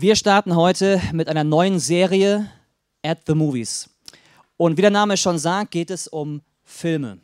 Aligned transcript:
Wir 0.00 0.14
starten 0.14 0.54
heute 0.54 1.02
mit 1.12 1.28
einer 1.28 1.42
neuen 1.42 1.80
Serie 1.80 2.48
At 3.02 3.22
the 3.26 3.34
Movies. 3.34 3.90
Und 4.56 4.76
wie 4.76 4.82
der 4.82 4.92
Name 4.92 5.16
schon 5.16 5.40
sagt, 5.40 5.72
geht 5.72 5.90
es 5.90 6.06
um 6.06 6.40
Filme. 6.62 7.18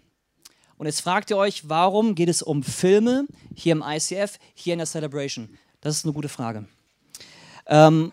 Und 0.76 0.86
jetzt 0.86 1.00
fragt 1.00 1.30
ihr 1.30 1.36
euch, 1.36 1.68
warum 1.68 2.16
geht 2.16 2.28
es 2.28 2.42
um 2.42 2.64
Filme 2.64 3.28
hier 3.54 3.70
im 3.74 3.84
ICF, 3.86 4.40
hier 4.54 4.72
in 4.72 4.80
der 4.80 4.88
Celebration? 4.88 5.56
Das 5.82 5.94
ist 5.94 6.04
eine 6.04 6.14
gute 6.14 6.28
Frage. 6.28 6.66
Ähm, 7.66 8.10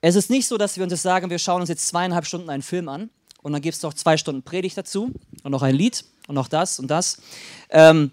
es 0.00 0.14
ist 0.14 0.30
nicht 0.30 0.46
so, 0.46 0.58
dass 0.58 0.76
wir 0.76 0.84
uns 0.84 0.92
jetzt 0.92 1.02
sagen, 1.02 1.28
wir 1.28 1.40
schauen 1.40 1.60
uns 1.60 1.68
jetzt 1.68 1.88
zweieinhalb 1.88 2.24
Stunden 2.24 2.50
einen 2.50 2.62
Film 2.62 2.88
an 2.88 3.10
und 3.42 3.52
dann 3.52 3.62
gibt 3.62 3.74
es 3.74 3.82
noch 3.82 3.94
zwei 3.94 4.16
Stunden 4.16 4.44
Predigt 4.44 4.78
dazu 4.78 5.10
und 5.42 5.50
noch 5.50 5.62
ein 5.62 5.74
Lied 5.74 6.04
und 6.28 6.36
noch 6.36 6.46
das 6.46 6.78
und 6.78 6.86
das. 6.86 7.20
Ähm, 7.68 8.12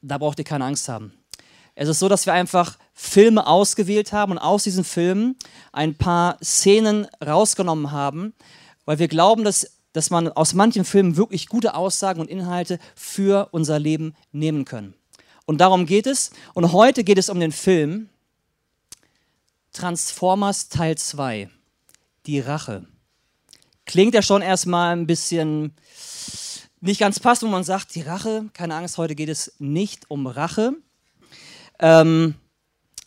da 0.00 0.18
braucht 0.18 0.40
ihr 0.40 0.44
keine 0.44 0.64
Angst 0.64 0.88
haben. 0.88 1.12
Es 1.76 1.88
ist 1.88 2.00
so, 2.00 2.08
dass 2.08 2.26
wir 2.26 2.32
einfach 2.32 2.76
Filme 2.94 3.46
ausgewählt 3.46 4.12
haben 4.12 4.32
und 4.32 4.38
aus 4.38 4.64
diesen 4.64 4.84
Filmen 4.84 5.36
ein 5.72 5.94
paar 5.94 6.38
Szenen 6.42 7.06
rausgenommen 7.24 7.90
haben, 7.90 8.34
weil 8.84 8.98
wir 8.98 9.08
glauben, 9.08 9.44
dass, 9.44 9.78
dass 9.92 10.10
man 10.10 10.28
aus 10.28 10.54
manchen 10.54 10.84
Filmen 10.84 11.16
wirklich 11.16 11.48
gute 11.48 11.74
Aussagen 11.74 12.20
und 12.20 12.28
Inhalte 12.28 12.78
für 12.94 13.48
unser 13.52 13.78
Leben 13.78 14.14
nehmen 14.32 14.64
können. 14.64 14.94
Und 15.46 15.58
darum 15.60 15.86
geht 15.86 16.06
es. 16.06 16.30
Und 16.54 16.72
heute 16.72 17.04
geht 17.04 17.18
es 17.18 17.28
um 17.28 17.40
den 17.40 17.52
Film 17.52 18.08
Transformers 19.72 20.68
Teil 20.68 20.96
2, 20.96 21.48
die 22.26 22.40
Rache. 22.40 22.86
Klingt 23.86 24.14
ja 24.14 24.22
schon 24.22 24.42
erstmal 24.42 24.94
ein 24.94 25.06
bisschen 25.06 25.74
nicht 26.80 27.00
ganz 27.00 27.20
passend, 27.20 27.48
wo 27.48 27.52
man 27.52 27.64
sagt, 27.64 27.94
die 27.94 28.02
Rache, 28.02 28.50
keine 28.52 28.74
Angst, 28.74 28.98
heute 28.98 29.14
geht 29.14 29.28
es 29.28 29.54
nicht 29.58 30.10
um 30.10 30.26
Rache. 30.26 30.74
Ähm, 31.78 32.34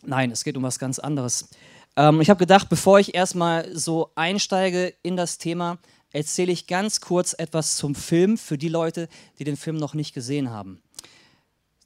nein, 0.05 0.31
es 0.31 0.43
geht 0.43 0.57
um 0.57 0.63
was 0.63 0.79
ganz 0.79 0.99
anderes. 0.99 1.49
Ähm, 1.95 2.21
ich 2.21 2.29
habe 2.29 2.39
gedacht, 2.39 2.69
bevor 2.69 2.99
ich 2.99 3.15
erstmal 3.15 3.75
so 3.75 4.11
einsteige 4.15 4.93
in 5.03 5.15
das 5.17 5.37
Thema, 5.37 5.77
erzähle 6.11 6.51
ich 6.51 6.67
ganz 6.67 7.01
kurz 7.01 7.33
etwas 7.37 7.75
zum 7.75 7.95
Film 7.95 8.37
für 8.37 8.57
die 8.57 8.69
Leute, 8.69 9.09
die 9.39 9.43
den 9.43 9.57
Film 9.57 9.77
noch 9.77 9.93
nicht 9.93 10.13
gesehen 10.13 10.49
haben. 10.49 10.81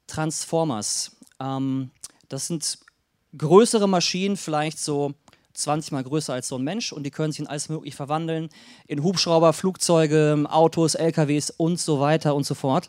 Transformers. 0.07 1.17
Ähm, 1.39 1.91
das 2.27 2.47
sind 2.47 2.79
größere 3.37 3.87
Maschinen, 3.87 4.37
vielleicht 4.37 4.79
so 4.79 5.13
20 5.53 5.91
mal 5.91 6.03
größer 6.03 6.33
als 6.33 6.47
so 6.47 6.57
ein 6.57 6.63
Mensch 6.63 6.93
und 6.93 7.03
die 7.03 7.11
können 7.11 7.31
sich 7.31 7.41
in 7.41 7.47
alles 7.47 7.69
mögliche 7.69 7.95
verwandeln, 7.95 8.49
in 8.87 9.03
Hubschrauber, 9.03 9.53
Flugzeuge, 9.53 10.45
Autos, 10.49 10.95
LKWs 10.95 11.51
und 11.51 11.79
so 11.79 11.99
weiter 11.99 12.33
und 12.35 12.45
so 12.45 12.55
fort. 12.55 12.87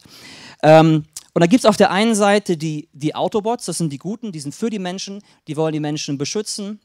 Ähm, 0.62 1.04
und 1.32 1.40
da 1.40 1.46
gibt 1.46 1.60
es 1.60 1.66
auf 1.66 1.76
der 1.76 1.90
einen 1.90 2.14
Seite 2.14 2.56
die, 2.56 2.88
die 2.92 3.14
Autobots, 3.14 3.66
das 3.66 3.78
sind 3.78 3.92
die 3.92 3.98
Guten, 3.98 4.32
die 4.32 4.40
sind 4.40 4.54
für 4.54 4.70
die 4.70 4.78
Menschen, 4.78 5.22
die 5.46 5.56
wollen 5.56 5.72
die 5.72 5.80
Menschen 5.80 6.18
beschützen. 6.18 6.80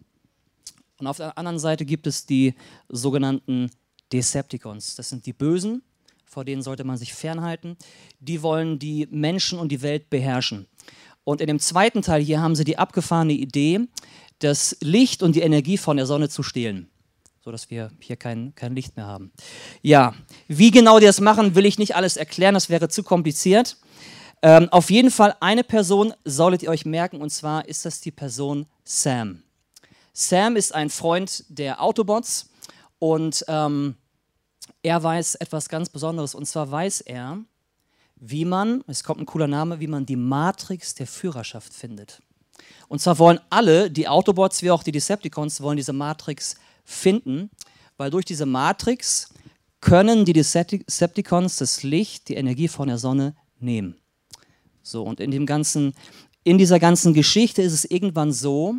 Und 0.98 1.08
auf 1.08 1.18
der 1.18 1.38
anderen 1.38 1.60
Seite 1.60 1.86
gibt 1.86 2.08
es 2.08 2.26
die 2.26 2.54
sogenannten 2.88 3.70
Decepticons, 4.14 4.96
das 4.96 5.10
sind 5.10 5.26
die 5.26 5.34
Bösen, 5.34 5.82
vor 6.26 6.46
denen 6.46 6.62
sollte 6.62 6.84
man 6.84 6.98
sich 6.98 7.14
fernhalten. 7.14 7.76
Die 8.20 8.42
wollen 8.42 8.78
die 8.78 9.08
Menschen 9.10 9.58
und 9.58 9.72
die 9.72 9.82
Welt 9.82 10.10
beherrschen. 10.10 10.68
Und 11.24 11.42
in 11.42 11.48
dem 11.48 11.60
zweiten 11.60 12.02
Teil 12.02 12.22
hier 12.22 12.40
haben 12.40 12.56
sie 12.56 12.64
die 12.64 12.78
abgefahrene 12.78 13.34
Idee, 13.34 13.88
das 14.40 14.78
Licht 14.82 15.24
und 15.24 15.36
die 15.36 15.42
Energie 15.42 15.78
von 15.78 15.98
der 15.98 16.06
Sonne 16.06 16.30
zu 16.30 16.44
stehlen, 16.44 16.90
sodass 17.44 17.70
wir 17.72 17.92
hier 18.00 18.16
kein, 18.16 18.54
kein 18.54 18.76
Licht 18.76 18.96
mehr 18.96 19.08
haben. 19.08 19.32
Ja, 19.82 20.14
wie 20.48 20.72
genau 20.72 21.00
die 21.00 21.06
das 21.06 21.20
machen, 21.20 21.56
will 21.56 21.66
ich 21.66 21.80
nicht 21.80 21.96
alles 21.96 22.16
erklären, 22.16 22.54
das 22.54 22.70
wäre 22.70 22.90
zu 22.90 23.02
kompliziert. 23.02 23.78
Ähm, 24.46 24.70
auf 24.70 24.92
jeden 24.92 25.10
Fall 25.10 25.36
eine 25.40 25.64
Person 25.64 26.14
solltet 26.24 26.62
ihr 26.62 26.70
euch 26.70 26.86
merken, 26.86 27.20
und 27.20 27.32
zwar 27.32 27.68
ist 27.68 27.84
das 27.84 28.00
die 28.00 28.12
Person 28.12 28.68
Sam. 28.84 29.42
Sam 30.14 30.56
ist 30.56 30.76
ein 30.76 30.92
Freund 30.92 31.46
der 31.50 31.82
Autobots 31.82 32.52
und 33.00 33.44
ähm, 33.48 33.96
er 34.84 35.02
weiß 35.02 35.34
etwas 35.34 35.68
ganz 35.68 35.90
Besonderes, 35.90 36.36
und 36.36 36.46
zwar 36.46 36.70
weiß 36.70 37.02
er, 37.02 37.40
wie 38.18 38.46
man, 38.46 38.84
es 38.86 39.04
kommt 39.04 39.20
ein 39.20 39.26
cooler 39.26 39.48
Name, 39.48 39.80
wie 39.80 39.88
man 39.88 40.06
die 40.06 40.16
Matrix 40.16 40.94
der 40.94 41.08
Führerschaft 41.08 41.74
findet. 41.74 42.22
Und 42.88 43.02
zwar 43.02 43.18
wollen 43.18 43.40
alle, 43.50 43.90
die 43.90 44.08
Autobots 44.08 44.62
wie 44.62 44.70
auch 44.70 44.84
die 44.84 44.92
Decepticons, 44.92 45.60
wollen 45.62 45.78
diese 45.78 45.92
Matrix 45.92 46.54
finden, 46.84 47.50
weil 47.98 48.12
durch 48.12 48.26
diese 48.26 48.46
Matrix 48.46 49.30
können 49.82 50.24
die 50.24 50.34
Decepticons 50.34 51.56
das 51.56 51.82
Licht, 51.82 52.30
die 52.30 52.36
Energie 52.36 52.68
von 52.68 52.90
der 52.90 53.00
Sonne 53.00 53.36
nehmen. 53.58 54.00
So, 54.86 55.02
und 55.02 55.20
in, 55.20 55.32
dem 55.32 55.48
ganzen, 55.48 55.94
in 56.44 56.60
dieser 56.60 56.80
ganzen 56.80 57.14
Geschichte 57.14 57.64
ist 57.64 57.74
es 57.74 57.86
irgendwann 57.86 58.32
so, 58.32 58.76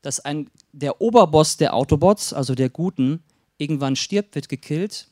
dass 0.00 0.20
ein, 0.20 0.48
der 0.72 1.00
Oberboss 1.00 1.56
der 1.56 1.74
Autobots, 1.74 2.32
also 2.32 2.54
der 2.54 2.70
Guten, 2.70 3.24
irgendwann 3.58 3.96
stirbt, 3.96 4.36
wird 4.36 4.48
gekillt 4.48 5.08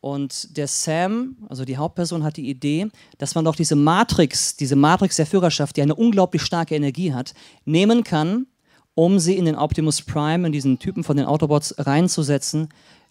und 0.00 0.56
der 0.56 0.68
Sam, 0.68 1.36
also 1.48 1.64
die 1.64 1.76
Hauptperson, 1.76 2.22
hat 2.22 2.36
die 2.36 2.48
Idee, 2.48 2.88
dass 3.18 3.34
man 3.34 3.44
doch 3.44 3.56
diese 3.56 3.74
Matrix, 3.74 4.56
diese 4.56 4.76
Matrix 4.76 5.16
der 5.16 5.26
Führerschaft, 5.26 5.76
die 5.76 5.82
eine 5.82 5.96
unglaublich 5.96 6.42
starke 6.42 6.76
Energie 6.76 7.12
hat, 7.12 7.34
nehmen 7.64 8.04
kann, 8.04 8.46
um 8.94 9.18
sie 9.18 9.36
in 9.36 9.46
den 9.46 9.56
Optimus 9.56 10.02
Prime, 10.02 10.46
in 10.46 10.52
diesen 10.52 10.78
Typen 10.78 11.02
von 11.02 11.16
den 11.16 11.26
Autobots 11.26 11.74
reinzusetzen, 11.78 12.68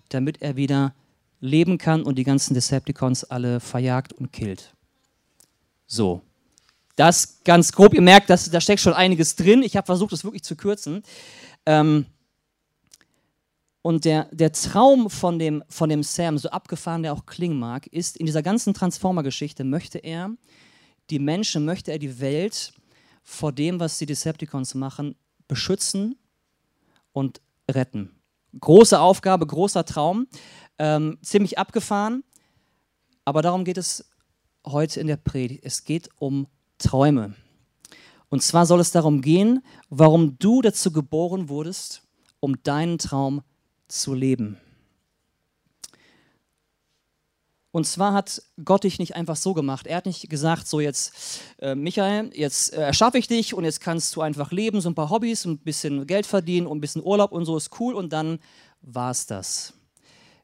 damit 0.07 0.41
er 0.41 0.55
wieder 0.55 0.93
leben 1.41 1.77
kann 1.77 2.03
und 2.03 2.15
die 2.15 2.23
ganzen 2.23 2.53
Decepticons 2.53 3.25
alle 3.25 3.59
verjagt 3.59 4.13
und 4.13 4.31
killt. 4.31 4.73
So. 5.91 6.21
Das 6.95 7.43
ganz 7.43 7.73
grob, 7.73 7.93
ihr 7.93 8.01
merkt, 8.01 8.29
dass, 8.29 8.49
da 8.49 8.61
steckt 8.61 8.79
schon 8.79 8.93
einiges 8.93 9.35
drin. 9.35 9.61
Ich 9.61 9.75
habe 9.75 9.85
versucht, 9.85 10.13
das 10.13 10.23
wirklich 10.23 10.43
zu 10.43 10.55
kürzen. 10.55 11.03
Ähm, 11.65 12.05
und 13.81 14.05
der, 14.05 14.29
der 14.31 14.53
Traum 14.53 15.09
von 15.09 15.37
dem, 15.37 15.63
von 15.67 15.89
dem 15.89 16.01
Sam, 16.01 16.37
so 16.37 16.49
abgefahren 16.49 17.03
der 17.03 17.11
auch 17.11 17.25
klingen 17.25 17.59
mag, 17.59 17.87
ist, 17.87 18.15
in 18.15 18.25
dieser 18.25 18.41
ganzen 18.41 18.73
Transformer-Geschichte 18.73 19.65
möchte 19.65 19.97
er 19.97 20.31
die 21.09 21.19
Menschen, 21.19 21.65
möchte 21.65 21.91
er 21.91 21.99
die 21.99 22.21
Welt 22.21 22.71
vor 23.21 23.51
dem, 23.51 23.81
was 23.81 23.97
die 23.97 24.05
Decepticons 24.05 24.75
machen, 24.75 25.15
beschützen 25.49 26.15
und 27.11 27.41
retten. 27.69 28.15
Große 28.57 28.97
Aufgabe, 28.97 29.45
großer 29.45 29.83
Traum, 29.83 30.27
ähm, 30.77 31.17
ziemlich 31.21 31.57
abgefahren, 31.57 32.23
aber 33.25 33.41
darum 33.41 33.65
geht 33.65 33.77
es 33.77 34.10
heute 34.65 34.99
in 34.99 35.07
der 35.07 35.17
Predigt. 35.17 35.63
Es 35.63 35.83
geht 35.83 36.09
um 36.17 36.47
Träume. 36.77 37.35
Und 38.29 38.41
zwar 38.41 38.65
soll 38.65 38.79
es 38.79 38.91
darum 38.91 39.21
gehen, 39.21 39.63
warum 39.89 40.37
du 40.39 40.61
dazu 40.61 40.91
geboren 40.91 41.49
wurdest, 41.49 42.03
um 42.39 42.61
deinen 42.63 42.97
Traum 42.97 43.41
zu 43.87 44.13
leben. 44.13 44.57
Und 47.71 47.87
zwar 47.87 48.13
hat 48.13 48.41
Gott 48.63 48.83
dich 48.83 48.99
nicht 48.99 49.15
einfach 49.15 49.37
so 49.37 49.53
gemacht. 49.53 49.87
Er 49.87 49.97
hat 49.97 50.05
nicht 50.05 50.29
gesagt, 50.29 50.67
so 50.67 50.81
jetzt, 50.81 51.41
äh, 51.59 51.73
Michael, 51.73 52.31
jetzt 52.33 52.73
äh, 52.73 52.81
erschaffe 52.81 53.17
ich 53.17 53.27
dich 53.27 53.53
und 53.53 53.63
jetzt 53.63 53.79
kannst 53.79 54.15
du 54.15 54.21
einfach 54.21 54.51
leben, 54.51 54.81
so 54.81 54.89
ein 54.89 54.95
paar 54.95 55.09
Hobbys, 55.09 55.45
ein 55.45 55.57
bisschen 55.57 56.05
Geld 56.05 56.25
verdienen 56.25 56.67
und 56.67 56.77
ein 56.77 56.81
bisschen 56.81 57.03
Urlaub 57.03 57.31
und 57.31 57.45
so 57.45 57.55
ist 57.55 57.79
cool 57.79 57.95
und 57.95 58.11
dann 58.11 58.39
war 58.81 59.11
es 59.11 59.25
das. 59.25 59.73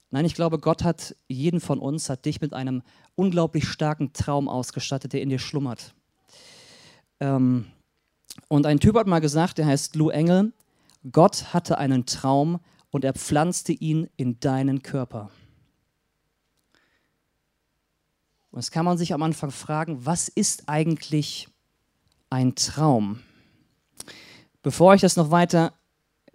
Nein, 0.09 0.25
ich 0.25 0.35
glaube, 0.35 0.57
Gott 0.59 0.83
hat 0.83 1.15
jeden 1.27 1.59
von 1.59 1.79
uns, 1.79 2.09
hat 2.09 2.25
dich 2.25 2.39
mit 2.39 2.53
einem 2.53 2.81
unglaublich 3.15 3.67
starken 3.67 4.13
Traum 4.13 4.47
ausgestattet, 4.47 5.13
der 5.13 5.21
in 5.21 5.29
dir 5.29 5.39
schlummert. 5.39 5.93
Ähm, 7.19 7.65
und 8.47 8.65
ein 8.65 8.79
Typ 8.79 8.95
hat 8.95 9.07
mal 9.07 9.19
gesagt, 9.19 9.57
der 9.57 9.65
heißt 9.65 9.95
Lou 9.95 10.09
Engel, 10.09 10.53
Gott 11.11 11.53
hatte 11.53 11.77
einen 11.77 12.05
Traum 12.05 12.59
und 12.89 13.03
er 13.03 13.13
pflanzte 13.13 13.73
ihn 13.73 14.09
in 14.15 14.39
deinen 14.39 14.81
Körper. 14.81 15.29
Und 18.51 18.59
jetzt 18.59 18.71
kann 18.71 18.85
man 18.85 18.97
sich 18.97 19.13
am 19.13 19.23
Anfang 19.23 19.51
fragen, 19.51 20.05
was 20.05 20.29
ist 20.29 20.69
eigentlich 20.69 21.49
ein 22.29 22.55
Traum? 22.55 23.19
Bevor 24.63 24.93
ich 24.93 25.01
das 25.01 25.15
noch 25.15 25.31
weiter 25.31 25.73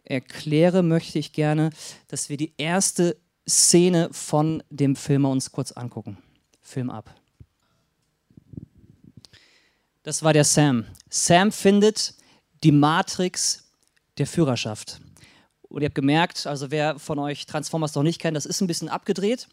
erkläre, 0.05 0.83
möchte 0.83 1.19
ich 1.19 1.33
gerne, 1.33 1.71
dass 2.09 2.29
wir 2.29 2.37
die 2.37 2.55
erste 2.59 3.17
Szene 3.49 4.09
von 4.13 4.63
dem 4.71 4.97
Film 4.97 5.25
uns 5.25 5.53
kurz 5.53 5.73
angucken. 5.73 6.19
Film 6.61 6.91
ab. 6.91 7.15
Das 10.03 10.23
war 10.23 10.33
der 10.33 10.45
Sam. 10.45 10.87
Sam 11.09 11.53
findet 11.53 12.15
die 12.65 12.73
Matrix 12.73 13.65
der 14.19 14.27
Führerschaft. 14.27 15.01
Und 15.63 15.83
ihr 15.83 15.87
habt 15.87 15.95
gemerkt, 15.95 16.47
also 16.47 16.71
wer 16.71 16.99
von 16.99 17.19
euch 17.19 17.47
Transformers 17.47 17.95
noch 17.95 18.03
nicht 18.03 18.21
kennt, 18.21 18.37
das 18.37 18.47
ist 18.47 18.61
ein 18.61 18.67
bisschen 18.67 18.89
abgedreht. 18.89 19.49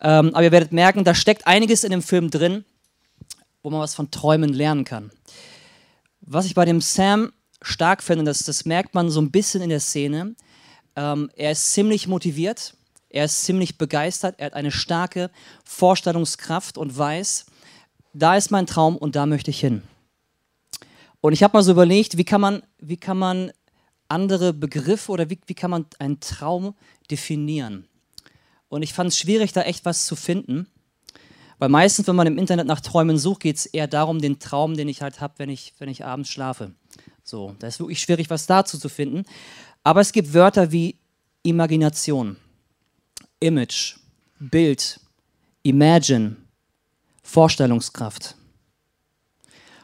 Ähm, 0.00 0.34
aber 0.34 0.42
ihr 0.42 0.52
werdet 0.52 0.72
merken, 0.72 1.04
da 1.04 1.14
steckt 1.14 1.46
einiges 1.46 1.84
in 1.84 1.92
dem 1.92 2.02
Film 2.02 2.30
drin, 2.30 2.64
wo 3.62 3.70
man 3.70 3.80
was 3.80 3.94
von 3.94 4.10
Träumen 4.10 4.52
lernen 4.52 4.84
kann. 4.84 5.10
Was 6.22 6.46
ich 6.46 6.54
bei 6.54 6.64
dem 6.64 6.80
Sam 6.80 7.32
stark 7.62 8.02
finde, 8.02 8.24
das, 8.24 8.42
das 8.42 8.64
merkt 8.64 8.94
man 8.94 9.10
so 9.10 9.20
ein 9.20 9.30
bisschen 9.30 9.62
in 9.62 9.68
der 9.68 9.80
Szene. 9.80 10.34
Ähm, 10.96 11.30
er 11.36 11.52
ist 11.52 11.72
ziemlich 11.72 12.08
motiviert, 12.08 12.74
er 13.10 13.24
ist 13.24 13.42
ziemlich 13.42 13.76
begeistert, 13.76 14.36
er 14.38 14.46
hat 14.46 14.54
eine 14.54 14.70
starke 14.70 15.30
Vorstellungskraft 15.64 16.78
und 16.78 16.96
weiß, 16.96 17.46
da 18.14 18.36
ist 18.36 18.50
mein 18.50 18.66
Traum 18.66 18.96
und 18.96 19.16
da 19.16 19.26
möchte 19.26 19.50
ich 19.50 19.60
hin. 19.60 19.82
Und 21.20 21.32
ich 21.32 21.42
habe 21.42 21.56
mal 21.56 21.62
so 21.62 21.72
überlegt, 21.72 22.16
wie 22.16 22.24
kann 22.24 22.40
man, 22.40 22.62
wie 22.78 22.96
kann 22.96 23.18
man 23.18 23.52
andere 24.08 24.52
Begriffe 24.52 25.12
oder 25.12 25.28
wie, 25.28 25.38
wie 25.46 25.54
kann 25.54 25.70
man 25.70 25.86
einen 25.98 26.20
Traum 26.20 26.74
definieren? 27.10 27.86
Und 28.68 28.82
ich 28.82 28.94
fand 28.94 29.08
es 29.08 29.18
schwierig, 29.18 29.52
da 29.52 29.62
echt 29.62 29.84
was 29.84 30.06
zu 30.06 30.16
finden. 30.16 30.66
Weil 31.58 31.68
meistens, 31.68 32.06
wenn 32.06 32.16
man 32.16 32.26
im 32.26 32.38
Internet 32.38 32.66
nach 32.66 32.80
Träumen 32.80 33.18
sucht, 33.18 33.40
geht 33.40 33.56
es 33.56 33.66
eher 33.66 33.86
darum, 33.86 34.20
den 34.20 34.38
Traum, 34.38 34.76
den 34.76 34.88
ich 34.88 35.02
halt 35.02 35.20
habe, 35.20 35.34
wenn 35.36 35.50
ich, 35.50 35.74
wenn 35.78 35.90
ich 35.90 36.04
abends 36.04 36.30
schlafe. 36.30 36.72
So, 37.22 37.54
da 37.58 37.66
ist 37.66 37.80
wirklich 37.80 38.00
schwierig, 38.00 38.30
was 38.30 38.46
dazu 38.46 38.78
zu 38.78 38.88
finden. 38.88 39.24
Aber 39.82 40.00
es 40.00 40.12
gibt 40.12 40.32
Wörter 40.32 40.72
wie 40.72 40.96
Imagination, 41.42 42.36
Image, 43.40 43.96
Bild, 44.38 45.00
Imagine, 45.62 46.36
Vorstellungskraft. 47.22 48.34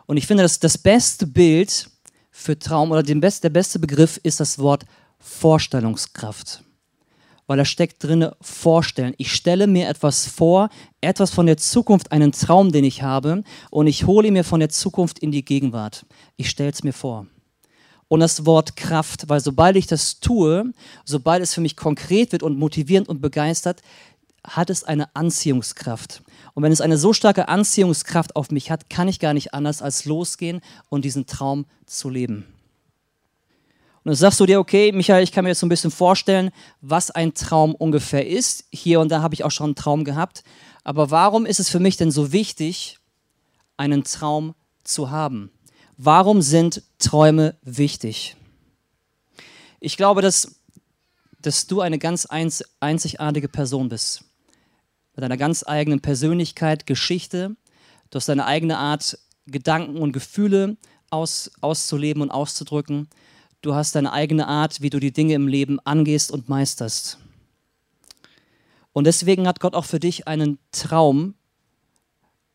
Und 0.05 0.19
ich 0.19 0.26
finde, 0.26 0.43
dass 0.43 0.61
das 0.61 0.76
beste 0.76 1.26
Bild 1.26 1.88
für 2.31 2.58
Traum 2.58 2.91
oder 2.91 3.03
best, 3.03 3.44
der 3.44 3.50
beste 3.50 3.79
Begriff 3.79 4.20
ist 4.23 4.41
das 4.41 4.58
Wort 4.58 4.85
Vorstellungskraft. 5.19 6.62
Weil 7.47 7.56
da 7.56 7.64
steckt 7.64 8.05
drin 8.05 8.31
Vorstellen. 8.43 9.14
Ich 9.17 9.32
stelle 9.32 9.67
mir 9.67 9.88
etwas 9.88 10.26
vor, 10.26 10.69
etwas 11.00 11.31
von 11.31 11.47
der 11.47 11.56
Zukunft, 11.56 12.12
einen 12.12 12.32
Traum, 12.32 12.73
den 12.73 12.85
ich 12.85 13.02
habe, 13.02 13.43
und 13.70 13.87
ich 13.87 14.06
hole 14.06 14.31
mir 14.32 14.44
von 14.44 14.61
der 14.61 14.69
Zukunft 14.69 15.19
in 15.20 15.31
die 15.31 15.44
Gegenwart. 15.44 16.05
Ich 16.37 16.50
stelle 16.50 16.70
es 16.70 16.85
mir 16.85 16.93
vor. 16.93 17.26
Und 18.08 18.20
das 18.20 18.47
Wort 18.47 18.76
Kraft, 18.76 19.29
weil 19.29 19.41
sobald 19.41 19.76
ich 19.76 19.87
das 19.87 20.20
tue, 20.20 20.73
sobald 21.05 21.43
es 21.43 21.55
für 21.55 21.61
mich 21.61 21.76
konkret 21.76 22.32
wird 22.32 22.43
und 22.43 22.58
motivierend 22.58 23.08
und 23.08 23.20
begeistert, 23.20 23.82
hat 24.44 24.70
es 24.70 24.85
eine 24.85 25.14
Anziehungskraft. 25.14 26.23
Und 26.55 26.62
wenn 26.62 26.73
es 26.73 26.81
eine 26.81 26.99
so 26.99 27.12
starke 27.12 27.49
Anziehungskraft 27.49 28.37
auf 28.37 28.50
mich 28.50 28.70
hat, 28.70 28.88
kann 28.88 29.08
ich 29.08 29.19
gar 29.19 29.35
nicht 29.35 29.55
anders 29.55 29.82
als 29.82 30.05
losgehen 30.05 30.61
und 30.88 31.05
diesen 31.05 31.26
Traum 31.26 31.67
zu 31.85 32.08
leben. 32.08 32.47
Und 34.05 34.11
dann 34.11 34.14
sagst 34.14 34.38
du 34.38 34.47
dir, 34.47 34.61
okay, 34.61 34.93
Michael, 34.93 35.25
ich 35.25 35.32
kann 35.32 35.43
mir 35.43 35.50
jetzt 35.50 35.59
so 35.59 35.67
ein 35.67 35.69
bisschen 35.69 35.91
vorstellen, 35.91 36.52
was 36.81 37.11
ein 37.11 37.35
Traum 37.35 37.75
ungefähr 37.75 38.25
ist. 38.25 38.64
Hier 38.70 39.00
und 39.00 39.11
da 39.11 39.20
habe 39.20 39.35
ich 39.35 39.43
auch 39.43 39.50
schon 39.50 39.67
einen 39.67 39.75
Traum 39.75 40.05
gehabt. 40.05 40.44
Aber 40.85 41.11
warum 41.11 41.44
ist 41.44 41.59
es 41.59 41.69
für 41.69 41.81
mich 41.81 41.97
denn 41.97 42.12
so 42.12 42.31
wichtig, 42.31 42.99
einen 43.76 44.05
Traum 44.05 44.55
zu 44.85 45.11
haben? 45.11 45.50
Warum 45.99 46.43
sind 46.43 46.83
Träume 46.99 47.57
wichtig? 47.63 48.37
Ich 49.81 49.97
glaube, 49.97 50.21
dass, 50.21 50.61
dass 51.41 51.67
du 51.67 51.81
eine 51.81 51.99
ganz 51.99 52.27
einzigartige 52.81 53.49
Person 53.49 53.89
bist 53.89 54.25
mit 55.15 55.23
deiner 55.23 55.39
ganz 55.39 55.65
eigenen 55.67 56.01
Persönlichkeit, 56.03 56.87
Geschichte. 56.87 57.57
Du 58.11 58.17
hast 58.17 58.29
deine 58.29 58.45
eigene 58.45 58.77
Art, 58.77 59.19
Gedanken 59.47 59.97
und 59.97 60.13
Gefühle 60.13 60.77
aus, 61.09 61.51
auszuleben 61.63 62.21
und 62.21 62.31
auszudrücken. 62.31 63.09
Du 63.63 63.75
hast 63.75 63.95
deine 63.95 64.13
eigene 64.13 64.49
Art, 64.49 64.83
wie 64.83 64.91
du 64.91 65.01
die 65.01 65.13
Dinge 65.13 65.33
im 65.33 65.49
Leben 65.49 65.81
angehst 65.81 66.31
und 66.31 66.51
meisterst. 66.51 67.19
Und 68.93 69.05
deswegen 69.07 69.49
hat 69.49 69.61
Gott 69.61 69.75
auch 69.75 69.87
für 69.87 70.01
dich 70.01 70.29
einen 70.29 70.59
Traum 70.73 71.37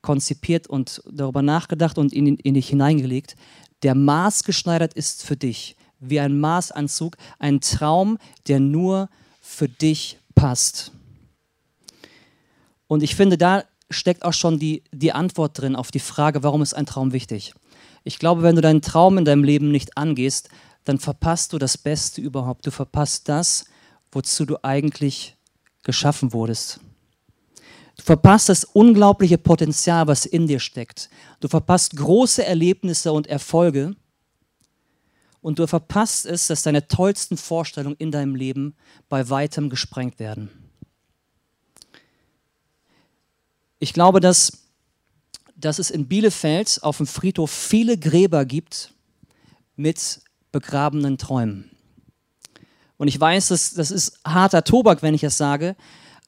konzipiert 0.02 0.68
und 0.68 1.02
darüber 1.10 1.42
nachgedacht 1.42 1.98
und 1.98 2.14
in, 2.14 2.38
in 2.38 2.54
dich 2.54 2.70
hineingelegt, 2.70 3.36
der 3.84 3.96
maßgeschneidert 3.96 4.94
ist 4.94 5.24
für 5.24 5.38
dich, 5.38 5.76
wie 6.00 6.20
ein 6.20 6.40
Maßanzug, 6.40 7.18
ein 7.40 7.62
Traum, 7.62 8.18
der 8.48 8.60
nur 8.60 9.10
für 9.40 9.70
dich 9.70 10.18
passt. 10.36 10.92
Und 12.88 13.04
ich 13.04 13.16
finde, 13.16 13.38
da 13.38 13.64
steckt 13.90 14.26
auch 14.26 14.34
schon 14.34 14.60
die, 14.60 14.84
die 14.92 15.12
Antwort 15.12 15.60
drin 15.60 15.76
auf 15.76 15.92
die 15.92 16.00
Frage, 16.00 16.44
warum 16.44 16.62
ist 16.62 16.74
ein 16.74 16.86
Traum 16.86 17.14
wichtig. 17.14 17.54
Ich 18.04 18.20
glaube, 18.20 18.42
wenn 18.42 18.56
du 18.56 18.62
deinen 18.62 18.82
Traum 18.82 19.18
in 19.18 19.26
deinem 19.26 19.44
Leben 19.44 19.72
nicht 19.72 19.98
angehst, 19.98 20.50
dann 20.86 20.98
verpasst 20.98 21.54
du 21.54 21.58
das 21.58 21.78
Beste 21.78 22.22
überhaupt. 22.22 22.66
Du 22.66 22.72
verpasst 22.72 23.30
das, 23.30 23.66
wozu 24.12 24.46
du 24.46 24.58
eigentlich 24.64 25.36
geschaffen 25.84 26.34
wurdest. 26.34 26.80
Du 28.02 28.06
verpasst 28.06 28.50
das 28.50 28.64
unglaubliche 28.64 29.38
Potenzial, 29.38 30.08
was 30.08 30.26
in 30.26 30.48
dir 30.48 30.60
steckt. 30.60 31.08
Du 31.40 31.48
verpasst 31.48 31.96
große 31.96 32.44
Erlebnisse 32.44 33.14
und 33.14 33.28
Erfolge. 33.28 33.96
Und 35.40 35.60
du 35.60 35.68
verpasst 35.68 36.26
es, 36.26 36.48
dass 36.48 36.64
deine 36.64 36.88
tollsten 36.88 37.38
Vorstellungen 37.38 37.96
in 38.00 38.10
deinem 38.10 38.34
Leben 38.34 38.76
bei 39.08 39.30
weitem 39.30 39.70
gesprengt 39.70 40.18
werden. 40.18 40.50
Ich 43.78 43.94
glaube, 43.94 44.20
dass, 44.20 44.64
dass 45.56 45.78
es 45.78 45.92
in 45.92 46.08
Bielefeld 46.08 46.80
auf 46.82 46.98
dem 46.98 47.06
Friedhof 47.06 47.52
viele 47.52 48.00
Gräber 48.00 48.46
gibt 48.46 48.96
mit 49.76 50.22
begrabenen 50.52 51.20
Träumen. 51.20 51.70
Und 52.98 53.10
ich 53.10 53.20
weiß, 53.20 53.50
das, 53.50 53.76
das 53.76 53.92
ist 53.92 54.20
harter 54.26 54.64
Tobak, 54.64 55.04
wenn 55.04 55.14
ich 55.14 55.24
es 55.24 55.38
sage, 55.38 55.76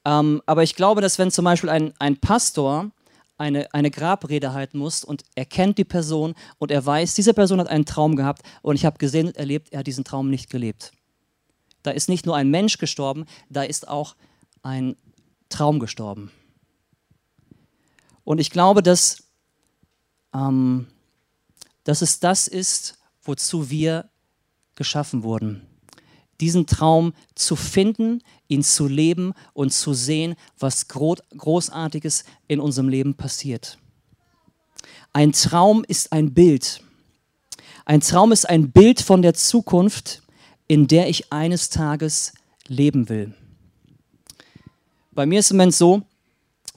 ähm, 0.04 0.42
aber 0.46 0.62
ich 0.62 0.74
glaube, 0.74 1.00
dass 1.00 1.18
wenn 1.18 1.30
zum 1.30 1.44
Beispiel 1.44 1.70
ein, 1.70 1.94
ein 1.98 2.16
Pastor 2.16 2.90
eine, 3.38 3.72
eine 3.74 3.90
Grabrede 3.90 4.52
halten 4.52 4.78
muss 4.78 5.04
und 5.04 5.24
er 5.34 5.44
kennt 5.44 5.78
die 5.78 5.84
Person 5.84 6.34
und 6.58 6.70
er 6.70 6.84
weiß, 6.84 7.14
diese 7.14 7.34
Person 7.34 7.60
hat 7.60 7.68
einen 7.68 7.86
Traum 7.86 8.16
gehabt 8.16 8.42
und 8.62 8.76
ich 8.76 8.84
habe 8.84 8.98
gesehen 8.98 9.28
und 9.28 9.36
erlebt, 9.36 9.72
er 9.72 9.80
hat 9.80 9.86
diesen 9.86 10.04
Traum 10.04 10.30
nicht 10.30 10.50
gelebt. 10.50 10.92
Da 11.82 11.90
ist 11.90 12.08
nicht 12.08 12.26
nur 12.26 12.36
ein 12.36 12.50
Mensch 12.50 12.78
gestorben, 12.78 13.26
da 13.50 13.62
ist 13.62 13.88
auch 13.88 14.14
ein 14.62 14.96
Traum 15.48 15.80
gestorben. 15.80 16.30
Und 18.24 18.40
ich 18.40 18.50
glaube, 18.50 18.82
dass, 18.82 19.24
ähm, 20.32 20.86
dass 21.84 22.02
es 22.02 22.20
das 22.20 22.48
ist, 22.48 22.98
wozu 23.22 23.68
wir 23.68 24.08
geschaffen 24.76 25.22
wurden. 25.22 25.66
Diesen 26.44 26.66
Traum 26.66 27.14
zu 27.34 27.56
finden, 27.56 28.22
ihn 28.48 28.62
zu 28.62 28.86
leben 28.86 29.32
und 29.54 29.72
zu 29.72 29.94
sehen, 29.94 30.34
was 30.58 30.88
Großartiges 30.88 32.24
in 32.48 32.60
unserem 32.60 32.90
Leben 32.90 33.14
passiert. 33.14 33.78
Ein 35.14 35.32
Traum 35.32 35.86
ist 35.88 36.12
ein 36.12 36.34
Bild. 36.34 36.82
Ein 37.86 38.02
Traum 38.02 38.30
ist 38.30 38.46
ein 38.46 38.72
Bild 38.72 39.00
von 39.00 39.22
der 39.22 39.32
Zukunft, 39.32 40.20
in 40.68 40.86
der 40.86 41.08
ich 41.08 41.32
eines 41.32 41.70
Tages 41.70 42.34
leben 42.68 43.08
will. 43.08 43.32
Bei 45.12 45.24
mir 45.24 45.38
ist 45.38 45.46
es 45.46 45.50
im 45.52 45.56
Moment 45.56 45.74
so, 45.74 46.02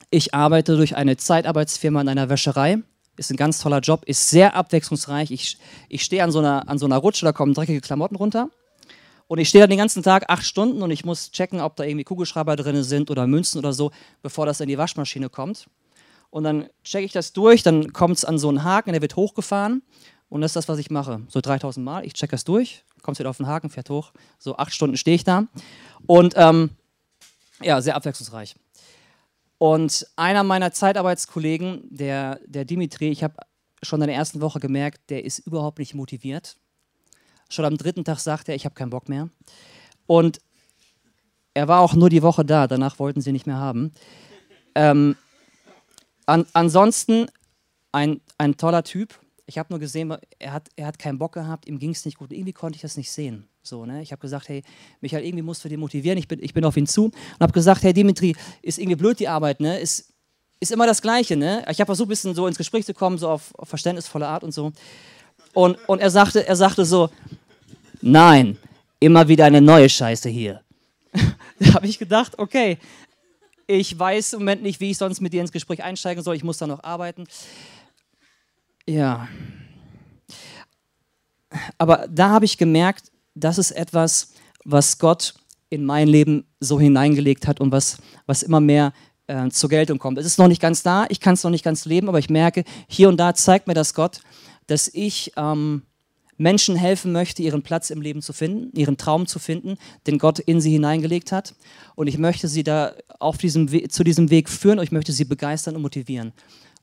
ich 0.09 0.33
arbeite 0.33 0.77
durch 0.77 0.95
eine 0.95 1.17
Zeitarbeitsfirma 1.17 1.99
in 1.99 2.07
einer 2.07 2.29
Wäscherei. 2.29 2.77
Ist 3.17 3.31
ein 3.31 3.35
ganz 3.35 3.59
toller 3.59 3.81
Job, 3.81 4.05
ist 4.05 4.29
sehr 4.29 4.55
abwechslungsreich. 4.55 5.29
Ich, 5.31 5.57
ich 5.89 6.03
stehe 6.03 6.23
an, 6.23 6.31
so 6.31 6.39
an 6.39 6.77
so 6.77 6.85
einer 6.85 6.99
Rutsche, 6.99 7.25
da 7.25 7.33
kommen 7.33 7.53
dreckige 7.53 7.81
Klamotten 7.81 8.15
runter. 8.15 8.49
Und 9.27 9.39
ich 9.39 9.49
stehe 9.49 9.63
da 9.63 9.67
den 9.67 9.77
ganzen 9.77 10.03
Tag 10.03 10.29
acht 10.29 10.45
Stunden 10.45 10.81
und 10.81 10.91
ich 10.91 11.03
muss 11.03 11.31
checken, 11.31 11.59
ob 11.59 11.75
da 11.75 11.83
irgendwie 11.83 12.05
Kugelschreiber 12.05 12.55
drin 12.55 12.81
sind 12.83 13.11
oder 13.11 13.27
Münzen 13.27 13.59
oder 13.59 13.73
so, 13.73 13.91
bevor 14.21 14.45
das 14.45 14.61
in 14.61 14.69
die 14.69 14.77
Waschmaschine 14.77 15.29
kommt. 15.29 15.67
Und 16.29 16.43
dann 16.43 16.69
checke 16.83 17.05
ich 17.05 17.11
das 17.11 17.33
durch, 17.33 17.63
dann 17.63 17.93
kommt 17.93 18.17
es 18.17 18.25
an 18.25 18.37
so 18.37 18.49
einen 18.49 18.63
Haken, 18.63 18.93
der 18.93 19.01
wird 19.01 19.15
hochgefahren. 19.15 19.81
Und 20.29 20.41
das 20.41 20.51
ist 20.51 20.55
das, 20.55 20.67
was 20.67 20.77
ich 20.77 20.89
mache. 20.89 21.21
So 21.29 21.39
3000 21.41 21.85
Mal. 21.85 22.05
Ich 22.05 22.13
checke 22.13 22.31
das 22.31 22.43
durch, 22.43 22.83
kommt 23.01 23.17
wieder 23.19 23.29
auf 23.29 23.37
den 23.37 23.47
Haken, 23.47 23.69
fährt 23.69 23.89
hoch. 23.89 24.11
So 24.39 24.57
acht 24.57 24.73
Stunden 24.73 24.97
stehe 24.97 25.15
ich 25.15 25.23
da. 25.23 25.45
Und 26.05 26.33
ähm, 26.35 26.71
ja, 27.61 27.81
sehr 27.81 27.95
abwechslungsreich. 27.95 28.55
Und 29.57 30.05
einer 30.15 30.43
meiner 30.43 30.71
Zeitarbeitskollegen, 30.71 31.87
der, 31.89 32.39
der 32.45 32.65
Dimitri, 32.65 33.09
ich 33.09 33.23
habe 33.23 33.35
schon 33.81 34.01
in 34.01 34.07
der 34.07 34.15
ersten 34.15 34.41
Woche 34.41 34.59
gemerkt, 34.59 35.09
der 35.09 35.23
ist 35.25 35.39
überhaupt 35.39 35.79
nicht 35.79 35.95
motiviert. 35.95 36.57
Schon 37.49 37.65
am 37.65 37.77
dritten 37.77 38.03
Tag 38.03 38.19
sagt 38.19 38.49
er, 38.49 38.55
ich 38.55 38.65
habe 38.65 38.75
keinen 38.75 38.89
Bock 38.89 39.09
mehr. 39.09 39.29
Und 40.05 40.39
er 41.53 41.67
war 41.67 41.81
auch 41.81 41.93
nur 41.93 42.09
die 42.09 42.21
Woche 42.21 42.45
da, 42.45 42.67
danach 42.67 42.99
wollten 42.99 43.21
sie 43.21 43.31
nicht 43.31 43.47
mehr 43.47 43.57
haben. 43.57 43.91
Ähm, 44.75 45.15
an, 46.25 46.45
ansonsten 46.53 47.27
ein, 47.91 48.21
ein 48.37 48.57
toller 48.57 48.83
Typ. 48.83 49.19
Ich 49.45 49.57
habe 49.57 49.69
nur 49.71 49.79
gesehen, 49.79 50.13
er 50.39 50.53
hat, 50.53 50.69
er 50.75 50.87
hat 50.87 50.99
keinen 50.99 51.17
Bock 51.17 51.33
gehabt, 51.33 51.67
ihm 51.67 51.79
ging 51.79 51.91
es 51.91 52.05
nicht 52.05 52.17
gut. 52.17 52.31
Irgendwie 52.31 52.53
konnte 52.53 52.75
ich 52.75 52.81
das 52.81 52.97
nicht 52.97 53.11
sehen. 53.11 53.47
So, 53.63 53.85
ne? 53.85 54.01
Ich 54.01 54.11
habe 54.11 54.21
gesagt, 54.21 54.49
hey, 54.49 54.61
Michael, 55.01 55.25
irgendwie 55.25 55.41
musst 55.41 55.63
du 55.63 55.69
den 55.69 55.79
motivieren. 55.79 56.17
Ich 56.17 56.27
bin, 56.27 56.43
ich 56.43 56.53
bin 56.53 56.63
auf 56.63 56.77
ihn 56.77 56.87
zu 56.87 57.05
und 57.05 57.39
habe 57.39 57.53
gesagt, 57.53 57.83
hey 57.83 57.93
Dimitri, 57.93 58.35
ist 58.61 58.77
irgendwie 58.77 58.95
blöd 58.95 59.19
die 59.19 59.27
Arbeit, 59.27 59.59
ne? 59.59 59.79
Ist, 59.79 60.13
ist 60.59 60.71
immer 60.71 60.85
das 60.85 61.01
Gleiche, 61.01 61.35
ne? 61.35 61.65
Ich 61.69 61.79
habe 61.79 61.87
versucht, 61.87 62.07
ein 62.07 62.09
bisschen 62.09 62.35
so 62.35 62.47
ins 62.47 62.57
Gespräch 62.57 62.85
zu 62.85 62.93
kommen, 62.93 63.17
so 63.17 63.29
auf, 63.29 63.53
auf 63.55 63.69
verständnisvolle 63.69 64.27
Art 64.27 64.43
und 64.43 64.53
so. 64.53 64.71
Und, 65.53 65.77
und 65.87 65.99
er, 65.99 66.09
sagte, 66.09 66.47
er 66.47 66.55
sagte 66.55 66.85
so, 66.85 67.09
nein, 68.01 68.57
immer 68.99 69.27
wieder 69.27 69.45
eine 69.45 69.61
neue 69.61 69.89
Scheiße 69.89 70.29
hier. 70.29 70.61
da 71.59 71.73
habe 71.73 71.87
ich 71.87 71.99
gedacht, 71.99 72.37
okay, 72.37 72.77
ich 73.67 73.97
weiß 73.97 74.33
im 74.33 74.39
Moment 74.39 74.63
nicht, 74.63 74.79
wie 74.79 74.91
ich 74.91 74.97
sonst 74.97 75.19
mit 75.19 75.33
dir 75.33 75.41
ins 75.41 75.51
Gespräch 75.51 75.83
einsteigen 75.83 76.23
soll. 76.23 76.35
Ich 76.35 76.43
muss 76.43 76.57
da 76.57 76.67
noch 76.67 76.83
arbeiten. 76.83 77.25
Ja. 78.87 79.27
Aber 81.77 82.07
da 82.09 82.29
habe 82.29 82.45
ich 82.45 82.57
gemerkt, 82.57 83.11
das 83.35 83.57
ist 83.57 83.71
etwas, 83.71 84.33
was 84.63 84.97
Gott 84.97 85.33
in 85.69 85.85
mein 85.85 86.07
Leben 86.07 86.45
so 86.59 86.79
hineingelegt 86.79 87.47
hat 87.47 87.59
und 87.59 87.71
was, 87.71 87.97
was 88.25 88.43
immer 88.43 88.61
mehr 88.61 88.93
äh, 89.27 89.49
zur 89.49 89.69
Geltung 89.69 89.99
kommt. 89.99 90.17
Es 90.17 90.25
ist 90.25 90.39
noch 90.39 90.47
nicht 90.47 90.61
ganz 90.61 90.83
da, 90.83 91.05
ich 91.09 91.19
kann 91.19 91.33
es 91.33 91.43
noch 91.43 91.51
nicht 91.51 91.63
ganz 91.63 91.85
leben, 91.85 92.07
aber 92.07 92.19
ich 92.19 92.29
merke, 92.29 92.63
hier 92.87 93.09
und 93.09 93.17
da 93.17 93.33
zeigt 93.33 93.67
mir 93.67 93.73
das 93.73 93.93
Gott, 93.93 94.21
dass 94.67 94.89
ich 94.93 95.33
ähm, 95.35 95.83
Menschen 96.37 96.75
helfen 96.75 97.11
möchte, 97.11 97.41
ihren 97.41 97.63
Platz 97.63 97.89
im 97.89 98.01
Leben 98.01 98.21
zu 98.21 98.31
finden, 98.31 98.75
ihren 98.77 98.97
Traum 98.97 99.25
zu 99.25 99.39
finden, 99.39 99.77
den 100.05 100.19
Gott 100.19 100.39
in 100.39 100.61
sie 100.61 100.71
hineingelegt 100.71 101.31
hat. 101.31 101.55
Und 101.95 102.07
ich 102.07 102.17
möchte 102.17 102.47
sie 102.47 102.63
da 102.63 102.93
auf 103.19 103.37
diesem 103.37 103.71
We 103.71 103.87
zu 103.87 104.03
diesem 104.03 104.29
Weg 104.29 104.49
führen 104.49 104.77
und 104.79 104.85
ich 104.85 104.91
möchte 104.91 105.11
sie 105.11 105.25
begeistern 105.25 105.75
und 105.75 105.81
motivieren. 105.81 106.33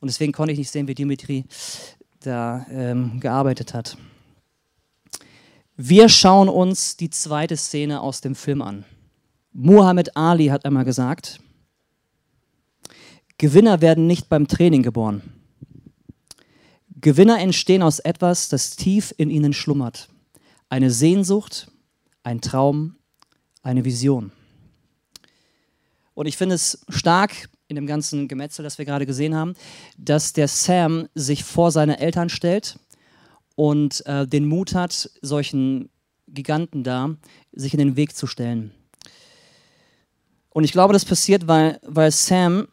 Und 0.01 0.09
deswegen 0.09 0.33
konnte 0.33 0.53
ich 0.53 0.59
nicht 0.59 0.71
sehen, 0.71 0.89
wie 0.89 0.95
Dimitri 0.95 1.45
da 2.21 2.67
ähm, 2.71 3.21
gearbeitet 3.21 3.75
hat. 3.75 3.97
Wir 5.77 6.09
schauen 6.09 6.49
uns 6.49 6.97
die 6.97 7.11
zweite 7.11 7.57
Szene 7.57 8.01
aus 8.01 8.21
dem 8.21 8.35
Film 8.35 8.63
an. 8.63 8.85
Muhammad 9.53 10.17
Ali 10.17 10.47
hat 10.47 10.65
einmal 10.65 10.85
gesagt, 10.85 11.41
Gewinner 13.39 13.81
werden 13.81 14.07
nicht 14.07 14.29
beim 14.29 14.47
Training 14.47 14.83
geboren. 14.83 15.34
Gewinner 17.01 17.39
entstehen 17.41 17.83
aus 17.83 17.99
etwas, 17.99 18.49
das 18.49 18.77
tief 18.77 19.15
in 19.17 19.31
ihnen 19.31 19.53
schlummert. 19.53 20.09
Eine 20.69 20.91
Sehnsucht, 20.91 21.71
ein 22.23 22.41
Traum, 22.41 22.97
eine 23.63 23.85
Vision. 23.85 24.33
Und 26.15 26.27
ich 26.27 26.37
finde 26.37 26.55
es 26.55 26.85
stark 26.89 27.49
in 27.67 27.77
dem 27.77 27.87
ganzen 27.87 28.29
Gemetzel, 28.29 28.63
das 28.63 28.79
wir 28.79 28.85
gerade 28.85 29.07
gesehen 29.07 29.35
haben, 29.35 29.55
dass 29.99 30.33
der 30.33 30.49
Sam 30.49 31.09
sich 31.15 31.45
vor 31.45 31.73
seine 31.73 31.99
Eltern 31.99 32.29
stellt 32.29 32.79
und 33.57 34.05
äh, 34.07 34.27
den 34.27 34.47
Mut 34.47 34.75
hat, 34.75 35.11
solchen 35.23 35.91
Giganten 36.29 36.85
da 36.85 37.17
sich 37.53 37.73
in 37.73 37.79
den 37.79 37.97
Weg 37.97 38.15
zu 38.15 38.27
stellen. 38.27 38.73
Und 40.51 40.65
ich 40.65 40.73
glaube, 40.73 40.93
das 40.93 41.05
passiert, 41.05 41.49
weil, 41.49 41.81
weil 41.83 42.13
Sam 42.13 42.69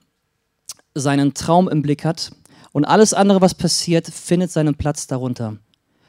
seinen 0.94 1.34
Traum 1.34 1.68
im 1.68 1.82
Blick 1.82 2.06
hat 2.06 2.32
und 2.72 2.86
alles 2.86 3.14
andere, 3.14 3.42
was 3.42 3.54
passiert, 3.54 4.08
findet 4.08 4.52
seinen 4.52 4.76
Platz 4.76 5.08
darunter. 5.08 5.58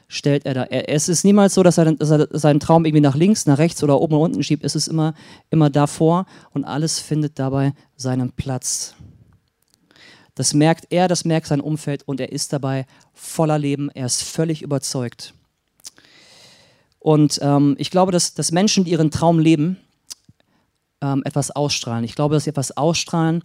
Stellt 0.07 0.45
er 0.45 0.53
da. 0.53 0.63
Es 0.65 1.09
ist 1.09 1.23
niemals 1.23 1.55
so, 1.55 1.63
dass 1.63 1.77
er, 1.77 1.93
dass 1.93 2.11
er, 2.11 2.27
seinen 2.31 2.59
Traum 2.59 2.85
irgendwie 2.85 3.01
nach 3.01 3.15
links, 3.15 3.45
nach 3.45 3.57
rechts 3.57 3.83
oder 3.83 3.99
oben 3.99 4.15
und 4.15 4.21
unten 4.21 4.43
schiebt. 4.43 4.63
Es 4.63 4.75
ist 4.75 4.87
immer, 4.87 5.13
immer 5.49 5.69
davor 5.69 6.25
und 6.51 6.65
alles 6.65 6.99
findet 6.99 7.39
dabei 7.39 7.73
seinen 7.95 8.31
Platz. 8.31 8.95
Das 10.35 10.53
merkt 10.53 10.87
er, 10.89 11.07
das 11.07 11.25
merkt 11.25 11.47
sein 11.47 11.61
Umfeld 11.61 12.03
und 12.07 12.19
er 12.19 12.31
ist 12.31 12.53
dabei 12.53 12.85
voller 13.13 13.59
Leben. 13.59 13.89
Er 13.91 14.05
ist 14.05 14.23
völlig 14.23 14.61
überzeugt. 14.61 15.33
Und 16.99 17.39
ähm, 17.41 17.75
ich 17.77 17.91
glaube, 17.91 18.11
dass, 18.11 18.33
dass 18.33 18.51
Menschen, 18.51 18.85
die 18.85 18.91
ihren 18.91 19.11
Traum 19.11 19.39
leben, 19.39 19.77
ähm, 21.01 21.21
etwas 21.25 21.51
ausstrahlen. 21.51 22.05
Ich 22.05 22.15
glaube, 22.15 22.35
dass 22.35 22.45
sie 22.45 22.49
etwas 22.49 22.77
ausstrahlen, 22.77 23.43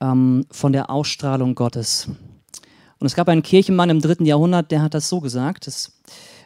ähm, 0.00 0.46
von 0.50 0.72
der 0.72 0.90
Ausstrahlung 0.90 1.54
Gottes. 1.54 2.08
Und 2.98 3.06
es 3.06 3.14
gab 3.14 3.28
einen 3.28 3.42
Kirchenmann 3.42 3.90
im 3.90 4.00
dritten 4.00 4.24
Jahrhundert, 4.24 4.70
der 4.70 4.82
hat 4.82 4.94
das 4.94 5.08
so 5.08 5.20
gesagt, 5.20 5.66
das 5.66 5.92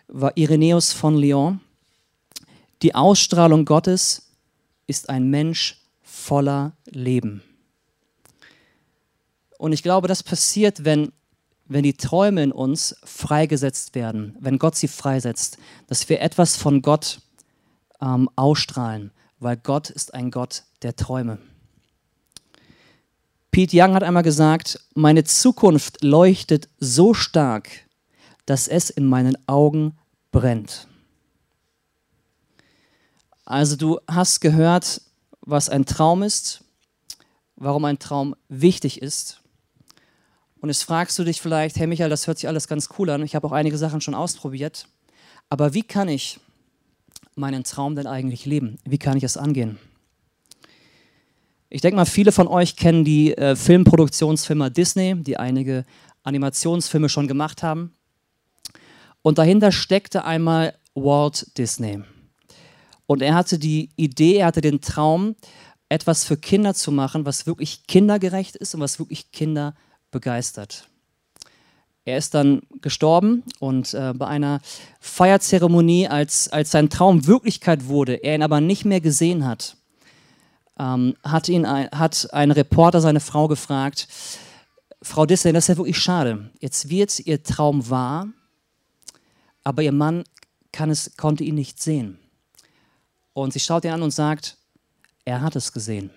war 0.08 0.36
Irenäus 0.36 0.92
von 0.92 1.16
Lyon. 1.16 1.60
Die 2.82 2.94
Ausstrahlung 2.94 3.64
Gottes 3.64 4.30
ist 4.86 5.08
ein 5.08 5.30
Mensch 5.30 5.80
voller 6.02 6.72
Leben. 6.86 7.42
Und 9.58 9.72
ich 9.72 9.82
glaube, 9.82 10.08
das 10.08 10.22
passiert, 10.22 10.84
wenn, 10.84 11.12
wenn 11.66 11.82
die 11.82 11.92
Träume 11.92 12.42
in 12.42 12.52
uns 12.52 12.96
freigesetzt 13.04 13.94
werden, 13.94 14.36
wenn 14.40 14.58
Gott 14.58 14.74
sie 14.74 14.88
freisetzt, 14.88 15.58
dass 15.86 16.08
wir 16.08 16.20
etwas 16.20 16.56
von 16.56 16.82
Gott 16.82 17.20
ähm, 18.00 18.28
ausstrahlen, 18.36 19.12
weil 19.38 19.56
Gott 19.56 19.90
ist 19.90 20.14
ein 20.14 20.30
Gott 20.30 20.64
der 20.82 20.96
Träume. 20.96 21.38
Pete 23.50 23.76
Young 23.76 23.94
hat 23.94 24.04
einmal 24.04 24.22
gesagt, 24.22 24.78
meine 24.94 25.24
Zukunft 25.24 26.04
leuchtet 26.04 26.68
so 26.78 27.14
stark, 27.14 27.68
dass 28.46 28.68
es 28.68 28.90
in 28.90 29.06
meinen 29.06 29.36
Augen 29.48 29.98
brennt. 30.30 30.86
Also 33.44 33.74
du 33.74 33.98
hast 34.06 34.40
gehört, 34.40 35.02
was 35.40 35.68
ein 35.68 35.84
Traum 35.84 36.22
ist, 36.22 36.62
warum 37.56 37.84
ein 37.84 37.98
Traum 37.98 38.36
wichtig 38.48 39.02
ist. 39.02 39.40
Und 40.60 40.68
jetzt 40.68 40.84
fragst 40.84 41.18
du 41.18 41.24
dich 41.24 41.40
vielleicht, 41.40 41.76
hey 41.76 41.88
Michael, 41.88 42.10
das 42.10 42.28
hört 42.28 42.38
sich 42.38 42.46
alles 42.46 42.68
ganz 42.68 42.88
cool 42.98 43.10
an, 43.10 43.22
ich 43.22 43.34
habe 43.34 43.46
auch 43.48 43.52
einige 43.52 43.78
Sachen 43.78 44.00
schon 44.00 44.14
ausprobiert, 44.14 44.86
aber 45.48 45.74
wie 45.74 45.82
kann 45.82 46.08
ich 46.08 46.38
meinen 47.34 47.64
Traum 47.64 47.96
denn 47.96 48.06
eigentlich 48.06 48.46
leben? 48.46 48.78
Wie 48.84 48.98
kann 48.98 49.16
ich 49.16 49.24
es 49.24 49.36
angehen? 49.36 49.78
Ich 51.72 51.80
denke 51.80 51.96
mal, 51.96 52.04
viele 52.04 52.32
von 52.32 52.48
euch 52.48 52.74
kennen 52.74 53.04
die 53.04 53.36
äh, 53.36 53.54
Filmproduktionsfirma 53.54 54.70
Disney, 54.70 55.14
die 55.14 55.36
einige 55.36 55.84
Animationsfilme 56.24 57.08
schon 57.08 57.28
gemacht 57.28 57.62
haben. 57.62 57.94
Und 59.22 59.38
dahinter 59.38 59.70
steckte 59.70 60.24
einmal 60.24 60.74
Walt 60.94 61.56
Disney. 61.56 62.02
Und 63.06 63.22
er 63.22 63.34
hatte 63.34 63.58
die 63.58 63.90
Idee, 63.94 64.38
er 64.38 64.46
hatte 64.46 64.60
den 64.60 64.80
Traum, 64.80 65.36
etwas 65.88 66.24
für 66.24 66.36
Kinder 66.36 66.74
zu 66.74 66.90
machen, 66.90 67.24
was 67.24 67.46
wirklich 67.46 67.86
kindergerecht 67.86 68.56
ist 68.56 68.74
und 68.74 68.80
was 68.80 68.98
wirklich 68.98 69.30
Kinder 69.30 69.74
begeistert. 70.10 70.88
Er 72.04 72.16
ist 72.16 72.34
dann 72.34 72.62
gestorben 72.80 73.44
und 73.60 73.94
äh, 73.94 74.12
bei 74.14 74.26
einer 74.26 74.60
Feierzeremonie, 75.00 76.08
als, 76.08 76.48
als 76.48 76.72
sein 76.72 76.90
Traum 76.90 77.26
Wirklichkeit 77.26 77.86
wurde, 77.86 78.14
er 78.14 78.34
ihn 78.34 78.42
aber 78.42 78.60
nicht 78.60 78.84
mehr 78.84 79.00
gesehen 79.00 79.46
hat, 79.46 79.76
ähm, 80.80 81.14
hat, 81.22 81.48
ihn 81.48 81.66
ein, 81.66 81.90
hat 81.90 82.32
ein 82.32 82.50
Reporter 82.50 83.00
seine 83.00 83.20
Frau 83.20 83.48
gefragt, 83.48 84.08
Frau 85.02 85.26
Disney, 85.26 85.52
das 85.52 85.64
ist 85.64 85.68
ja 85.68 85.76
wirklich 85.76 85.98
schade. 85.98 86.50
Jetzt 86.58 86.88
wird 86.88 87.20
ihr 87.20 87.42
Traum 87.42 87.88
wahr, 87.90 88.28
aber 89.62 89.82
ihr 89.82 89.92
Mann 89.92 90.24
kann 90.72 90.90
es, 90.90 91.16
konnte 91.16 91.44
ihn 91.44 91.54
nicht 91.54 91.82
sehen. 91.82 92.18
Und 93.32 93.52
sie 93.52 93.60
schaut 93.60 93.84
ihn 93.84 93.92
an 93.92 94.02
und 94.02 94.10
sagt, 94.10 94.56
er 95.24 95.42
hat 95.42 95.54
es 95.54 95.72
gesehen. 95.72 96.10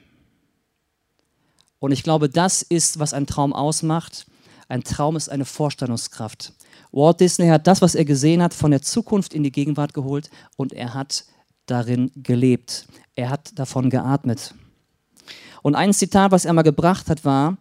Und 1.79 1.91
ich 1.91 2.03
glaube, 2.03 2.29
das 2.29 2.61
ist, 2.61 2.99
was 2.99 3.13
ein 3.13 3.27
Traum 3.27 3.51
ausmacht. 3.51 4.25
Ein 4.69 4.83
Traum 4.83 5.17
ist 5.17 5.29
eine 5.29 5.45
Vorstellungskraft. 5.45 6.53
Walt 6.91 7.19
Disney 7.19 7.47
hat 7.47 7.67
das, 7.67 7.81
was 7.81 7.95
er 7.95 8.05
gesehen 8.05 8.41
hat, 8.41 8.53
von 8.53 8.71
der 8.71 8.81
Zukunft 8.81 9.33
in 9.33 9.43
die 9.43 9.51
Gegenwart 9.51 9.93
geholt 9.93 10.29
und 10.55 10.71
er 10.71 10.93
hat 10.93 11.25
darin 11.65 12.11
gelebt. 12.15 12.87
Er 13.15 13.29
hat 13.29 13.57
davon 13.57 13.89
geatmet. 13.89 14.53
Und 15.61 15.75
ein 15.75 15.93
Zitat, 15.93 16.31
was 16.31 16.45
er 16.45 16.53
mal 16.53 16.61
gebracht 16.63 17.09
hat, 17.09 17.23
war, 17.25 17.57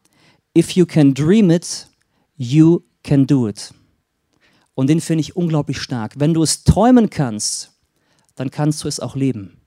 If 0.57 0.73
you 0.73 0.85
can 0.85 1.15
dream 1.15 1.51
it, 1.51 1.89
you 2.37 2.83
can 3.03 3.27
do 3.27 3.49
it. 3.49 3.73
Und 4.75 4.89
den 4.89 5.01
finde 5.01 5.21
ich 5.21 5.37
unglaublich 5.37 5.81
stark. 5.81 6.15
Wenn 6.19 6.35
du 6.35 6.43
es 6.43 6.65
träumen 6.65 7.09
kannst, 7.09 7.73
dann 8.35 8.51
kannst 8.51 8.85
du 8.85 8.89
es 8.89 9.01
auch 9.01 9.17
leben. 9.17 9.61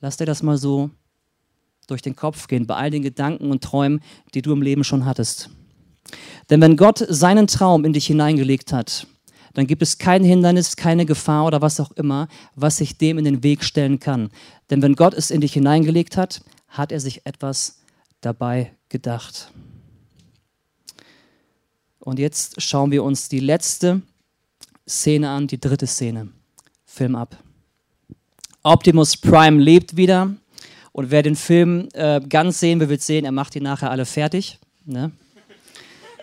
Lass 0.00 0.16
dir 0.16 0.26
das 0.26 0.42
mal 0.42 0.58
so 0.58 0.90
durch 1.86 2.02
den 2.02 2.16
Kopf 2.16 2.48
gehen, 2.48 2.66
bei 2.66 2.76
all 2.76 2.90
den 2.90 3.02
Gedanken 3.02 3.50
und 3.50 3.62
Träumen, 3.62 4.00
die 4.34 4.42
du 4.42 4.52
im 4.52 4.62
Leben 4.62 4.84
schon 4.84 5.04
hattest. 5.04 5.50
Denn 6.50 6.60
wenn 6.60 6.76
Gott 6.76 7.04
seinen 7.08 7.46
Traum 7.46 7.84
in 7.84 7.92
dich 7.92 8.06
hineingelegt 8.06 8.72
hat, 8.72 9.06
dann 9.56 9.66
gibt 9.66 9.80
es 9.80 9.96
kein 9.96 10.22
Hindernis, 10.22 10.76
keine 10.76 11.06
Gefahr 11.06 11.46
oder 11.46 11.62
was 11.62 11.80
auch 11.80 11.90
immer, 11.92 12.28
was 12.56 12.76
sich 12.76 12.98
dem 12.98 13.16
in 13.16 13.24
den 13.24 13.42
Weg 13.42 13.64
stellen 13.64 13.98
kann. 13.98 14.28
Denn 14.68 14.82
wenn 14.82 14.94
Gott 14.94 15.14
es 15.14 15.30
in 15.30 15.40
dich 15.40 15.54
hineingelegt 15.54 16.18
hat, 16.18 16.42
hat 16.68 16.92
er 16.92 17.00
sich 17.00 17.24
etwas 17.24 17.78
dabei 18.20 18.72
gedacht. 18.90 19.50
Und 22.00 22.18
jetzt 22.18 22.60
schauen 22.60 22.90
wir 22.90 23.02
uns 23.02 23.30
die 23.30 23.40
letzte 23.40 24.02
Szene 24.86 25.30
an, 25.30 25.46
die 25.46 25.58
dritte 25.58 25.86
Szene. 25.86 26.28
Film 26.84 27.16
ab. 27.16 27.38
Optimus 28.62 29.16
Prime 29.16 29.58
lebt 29.58 29.96
wieder. 29.96 30.34
Und 30.92 31.10
wer 31.10 31.22
den 31.22 31.34
Film 31.34 31.88
äh, 31.94 32.20
ganz 32.20 32.60
sehen 32.60 32.78
will, 32.78 32.90
wird 32.90 33.00
sehen, 33.00 33.24
er 33.24 33.32
macht 33.32 33.54
die 33.54 33.62
nachher 33.62 33.90
alle 33.90 34.04
fertig. 34.04 34.58
Ne? 34.84 35.12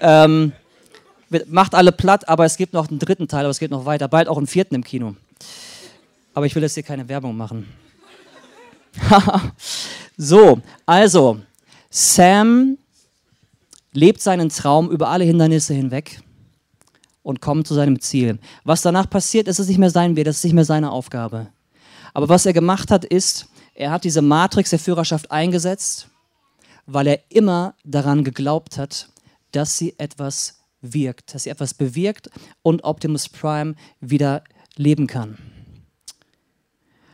ähm, 0.02 0.52
macht 1.48 1.76
alle 1.76 1.92
platt, 1.92 2.28
aber 2.30 2.46
es 2.46 2.58
gibt 2.58 2.74
noch 2.74 2.90
einen 2.90 3.00
dritten 3.00 3.28
Teil, 3.28 3.42
aber 3.42 3.52
es 3.52 3.60
geht 3.60 3.72
noch 3.72 3.86
weiter. 3.86 4.08
Bald 4.08 4.28
auch 4.28 4.38
einen 4.38 4.48
vierten 4.48 4.76
im 4.76 4.84
Kino. 4.84 5.16
Aber 6.34 6.46
ich 6.46 6.56
will 6.56 6.64
jetzt 6.64 6.74
hier 6.74 6.84
keine 6.84 7.08
Werbung 7.10 7.38
machen. 7.38 7.68
so, 10.18 10.62
also, 10.86 11.40
Sam 11.90 12.78
lebt 13.92 14.22
seinen 14.22 14.50
Traum 14.50 14.90
über 14.90 15.10
alle 15.10 15.24
Hindernisse 15.24 15.74
hinweg 15.74 16.22
und 17.22 17.42
kommt 17.42 17.68
zu 17.68 17.74
seinem 17.74 18.00
Ziel. 18.02 18.40
Was 18.64 18.82
danach 18.82 19.10
passiert, 19.10 19.48
ist 19.48 19.60
es 19.60 19.68
nicht 19.68 19.78
mehr 19.78 19.90
sein 19.90 20.16
wird, 20.16 20.28
das 20.28 20.38
ist 20.38 20.44
nicht 20.44 20.54
mehr 20.54 20.66
seine 20.66 20.92
Aufgabe. 20.92 21.48
Aber 22.14 22.30
was 22.30 22.46
er 22.46 22.54
gemacht 22.54 22.92
hat, 22.92 23.06
ist, 23.06 23.48
er 23.76 23.92
hat 23.92 24.04
diese 24.04 24.22
Matrix 24.22 24.70
der 24.70 24.80
Führerschaft 24.80 25.32
eingesetzt, 25.32 26.08
weil 26.86 27.08
er 27.08 27.20
immer 27.30 27.76
daran 27.84 28.24
geglaubt 28.24 28.78
hat, 28.78 29.10
dass 29.52 29.78
sie 29.78 29.96
etwas 29.98 30.63
wirkt, 30.84 31.34
dass 31.34 31.44
sie 31.44 31.50
etwas 31.50 31.74
bewirkt 31.74 32.30
und 32.62 32.84
Optimus 32.84 33.30
Prime 33.30 33.74
wieder 34.00 34.44
leben 34.76 35.08
kann. 35.08 35.38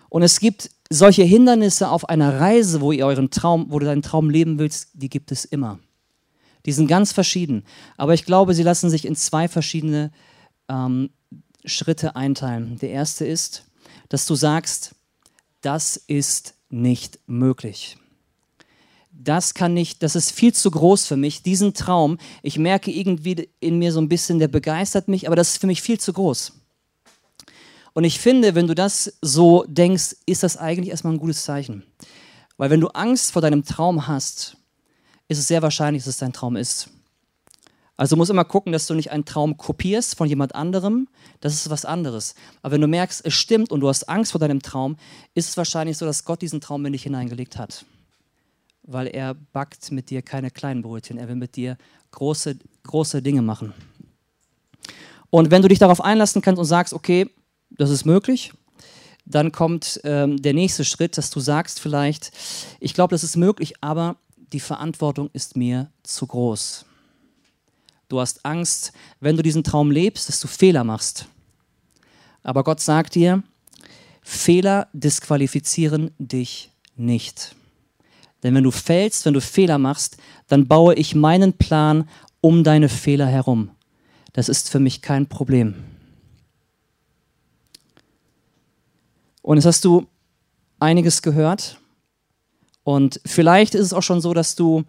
Und 0.10 0.24
es 0.24 0.40
gibt 0.40 0.72
solche 0.90 1.24
Hindernisse 1.24 1.90
auf 1.90 2.10
einer 2.10 2.40
Reise, 2.40 2.82
wo 2.82 2.92
ihr 2.92 3.06
euren 3.06 3.30
Traum, 3.30 3.68
wo 3.70 3.80
du 3.80 3.86
deinen 3.86 4.02
Traum 4.02 4.30
leben 4.30 4.58
willst, 4.58 4.90
die 4.94 5.10
gibt 5.10 5.32
es 5.32 5.46
immer. 5.46 5.80
Die 6.66 6.72
sind 6.72 6.88
ganz 6.88 7.14
verschieden. 7.14 7.64
Aber 7.96 8.14
ich 8.14 8.26
glaube, 8.26 8.54
sie 8.54 8.64
lassen 8.64 8.90
sich 8.90 9.06
in 9.06 9.16
zwei 9.16 9.48
verschiedene 9.48 10.12
ähm, 10.68 11.12
Schritte 11.64 12.16
einteilen. 12.16 12.78
Der 12.80 12.90
erste 12.90 13.26
ist, 13.26 13.66
dass 14.10 14.26
du 14.26 14.36
sagst, 14.36 14.96
das 15.62 15.96
ist 15.96 16.56
nicht 16.70 17.20
möglich. 17.28 17.98
Das 19.22 19.54
kann 19.54 19.74
nicht, 19.74 20.02
das 20.02 20.16
ist 20.16 20.32
viel 20.32 20.54
zu 20.54 20.72
groß 20.72 21.06
für 21.06 21.18
mich, 21.18 21.44
diesen 21.44 21.74
Traum. 21.74 22.18
Ich 22.42 22.58
merke 22.58 22.90
irgendwie 22.90 23.50
in 23.60 23.78
mir 23.78 23.92
so 23.92 24.00
ein 24.00 24.08
bisschen, 24.08 24.40
der 24.40 24.48
begeistert 24.48 25.10
mich, 25.10 25.28
aber 25.28 25.36
das 25.36 25.50
ist 25.50 25.58
für 25.58 25.68
mich 25.68 25.82
viel 25.82 26.00
zu 26.00 26.14
groß. 26.14 26.54
Und 27.94 28.06
ich 28.06 28.18
finde, 28.18 28.56
wenn 28.56 28.68
du 28.68 28.76
das 28.76 29.12
so 29.22 29.66
denkst, 29.68 30.16
ist 30.26 30.44
das 30.44 30.56
eigentlich 30.56 30.90
erstmal 30.90 31.12
ein 31.12 31.20
gutes 31.20 31.44
Zeichen. 31.44 31.84
Weil 32.56 32.70
wenn 32.70 32.80
du 32.80 32.88
Angst 32.88 33.34
vor 33.34 33.42
deinem 33.42 33.66
Traum 33.66 34.08
hast, 34.08 34.56
ist 35.28 35.38
es 35.38 35.48
sehr 35.48 35.62
wahrscheinlich, 35.62 36.04
dass 36.04 36.14
es 36.14 36.20
dein 36.20 36.32
Traum 36.32 36.56
ist. 36.56 36.90
Also 37.98 38.16
du 38.16 38.20
musst 38.20 38.32
immer 38.32 38.46
gucken, 38.46 38.72
dass 38.72 38.88
du 38.88 38.94
nicht 38.94 39.12
einen 39.12 39.26
Traum 39.26 39.58
kopierst 39.58 40.16
von 40.16 40.30
jemand 40.30 40.56
anderem. 40.56 41.10
Das 41.42 41.54
ist 41.54 41.70
was 41.70 41.84
anderes. 41.84 42.36
Aber 42.62 42.76
wenn 42.76 42.82
du 42.82 42.88
merkst, 42.88 43.26
es 43.26 43.34
stimmt 43.34 43.74
und 43.74 43.82
du 43.82 43.90
hast 43.90 44.08
Angst 44.08 44.32
vor 44.32 44.40
deinem 44.40 44.62
Traum, 44.62 44.96
ist 45.34 45.50
es 45.50 45.58
wahrscheinlich 45.58 45.98
so, 45.98 46.06
dass 46.06 46.24
Gott 46.24 46.42
diesen 46.42 46.62
Traum 46.62 46.86
in 46.86 46.94
dich 46.94 47.04
hineingelegt 47.04 47.58
hat. 47.58 47.84
Weil 48.92 49.08
er 49.08 49.36
backt 49.36 49.92
mit 49.92 50.10
dir 50.10 50.22
keine 50.22 50.50
kleinen 50.50 50.82
Brötchen. 50.82 51.18
Er 51.18 51.28
will 51.28 51.36
mit 51.36 51.56
dir 51.56 51.78
große, 52.12 52.58
große 52.84 53.22
Dinge 53.22 53.42
machen. 53.42 53.74
Und 55.30 55.52
wenn 55.52 55.62
du 55.62 55.68
dich 55.68 55.78
darauf 55.78 56.02
einlassen 56.02 56.42
kannst 56.42 56.60
und 56.60 56.66
sagst, 56.66 56.94
okay, 56.94 57.30
das 57.70 57.92
ist 57.92 58.06
möglich, 58.06 58.52
dann 59.26 59.52
kommt 59.52 60.02
ähm, 60.04 60.42
der 60.42 60.54
nächste 60.54 60.84
Schritt, 60.84 61.18
dass 61.18 61.30
du 61.30 61.40
sagst 61.40 61.80
vielleicht, 61.80 62.32
ich 62.80 62.96
glaube, 62.96 63.14
das 63.14 63.24
ist 63.24 63.38
möglich, 63.38 63.76
aber 63.82 64.16
die 64.36 64.60
Verantwortung 64.60 65.30
ist 65.34 65.56
mir 65.56 65.92
zu 66.02 66.26
groß. 66.26 66.86
Du 68.08 68.20
hast 68.20 68.44
Angst, 68.44 68.92
wenn 69.20 69.38
du 69.38 69.44
diesen 69.44 69.64
Traum 69.64 69.92
lebst, 69.92 70.30
dass 70.30 70.40
du 70.40 70.48
Fehler 70.48 70.84
machst. 70.84 71.28
Aber 72.42 72.64
Gott 72.64 72.80
sagt 72.80 73.14
dir, 73.14 73.44
Fehler 74.24 74.88
disqualifizieren 74.94 76.10
dich 76.18 76.72
nicht. 76.96 77.56
Denn 78.44 78.56
wenn 78.56 78.64
du 78.64 78.72
fällst, 78.72 79.26
wenn 79.26 79.34
du 79.34 79.42
Fehler 79.42 79.78
machst, 79.78 80.18
dann 80.48 80.68
baue 80.68 80.96
ich 80.96 81.16
meinen 81.16 81.54
Plan 81.54 82.08
um 82.42 82.64
deine 82.64 82.90
Fehler 82.90 83.28
herum. 83.28 83.72
Das 84.34 84.50
ist 84.50 84.70
für 84.70 84.80
mich 84.80 85.02
kein 85.02 85.28
Problem. 85.28 85.76
Und 89.42 89.58
jetzt 89.58 89.66
hast 89.66 89.84
du 89.84 90.08
einiges 90.80 91.22
gehört. 91.22 91.80
Und 92.84 93.20
vielleicht 93.26 93.76
ist 93.76 93.88
es 93.88 93.94
auch 93.94 94.04
schon 94.04 94.22
so, 94.22 94.34
dass 94.34 94.56
du 94.56 94.84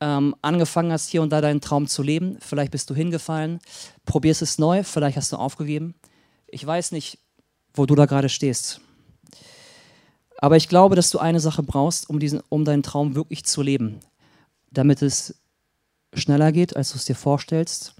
ähm, 0.00 0.34
angefangen 0.42 0.92
hast, 0.92 1.08
hier 1.08 1.22
und 1.22 1.30
da 1.30 1.40
deinen 1.40 1.60
Traum 1.60 1.86
zu 1.86 2.02
leben. 2.02 2.38
Vielleicht 2.40 2.72
bist 2.72 2.90
du 2.90 2.94
hingefallen, 2.94 3.60
probierst 4.04 4.42
es 4.42 4.58
neu, 4.58 4.82
vielleicht 4.82 5.16
hast 5.16 5.32
du 5.32 5.36
aufgegeben. 5.36 5.94
Ich 6.46 6.66
weiß 6.66 6.92
nicht, 6.92 7.18
wo 7.74 7.86
du 7.86 7.94
da 7.94 8.06
gerade 8.06 8.28
stehst. 8.28 8.80
Aber 10.40 10.56
ich 10.56 10.68
glaube, 10.68 10.94
dass 10.94 11.10
du 11.10 11.18
eine 11.18 11.40
Sache 11.40 11.62
brauchst, 11.62 12.08
um, 12.08 12.20
diesen, 12.20 12.40
um 12.48 12.64
deinen 12.64 12.82
Traum 12.82 13.14
wirklich 13.14 13.44
zu 13.44 13.60
leben. 13.60 14.00
Damit 14.70 15.02
es 15.02 15.34
schneller 16.14 16.52
geht, 16.52 16.76
als 16.76 16.92
du 16.92 16.96
es 16.96 17.04
dir 17.04 17.16
vorstellst 17.16 17.94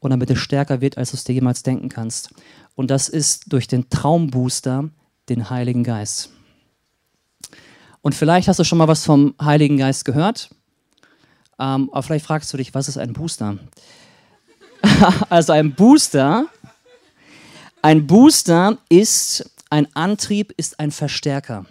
und 0.00 0.10
damit 0.10 0.30
es 0.30 0.38
stärker 0.38 0.80
wird, 0.80 0.96
als 0.96 1.10
du 1.10 1.16
es 1.16 1.24
dir 1.24 1.34
jemals 1.34 1.62
denken 1.62 1.90
kannst. 1.90 2.34
Und 2.74 2.90
das 2.90 3.08
ist 3.08 3.52
durch 3.52 3.68
den 3.68 3.90
Traumbooster, 3.90 4.88
den 5.28 5.50
Heiligen 5.50 5.84
Geist. 5.84 6.30
Und 8.00 8.14
vielleicht 8.14 8.48
hast 8.48 8.58
du 8.58 8.64
schon 8.64 8.78
mal 8.78 8.88
was 8.88 9.04
vom 9.04 9.34
Heiligen 9.40 9.76
Geist 9.76 10.04
gehört. 10.04 10.50
Ähm, 11.58 11.90
aber 11.92 12.02
vielleicht 12.02 12.24
fragst 12.24 12.52
du 12.52 12.56
dich, 12.56 12.74
was 12.74 12.88
ist 12.88 12.98
ein 12.98 13.12
Booster? 13.12 13.58
also 15.28 15.52
ein 15.52 15.74
Booster, 15.74 16.46
ein 17.82 18.06
Booster 18.06 18.78
ist 18.88 19.48
ein 19.70 19.94
Antrieb, 19.94 20.52
ist 20.56 20.80
ein 20.80 20.90
Verstärker. 20.90 21.66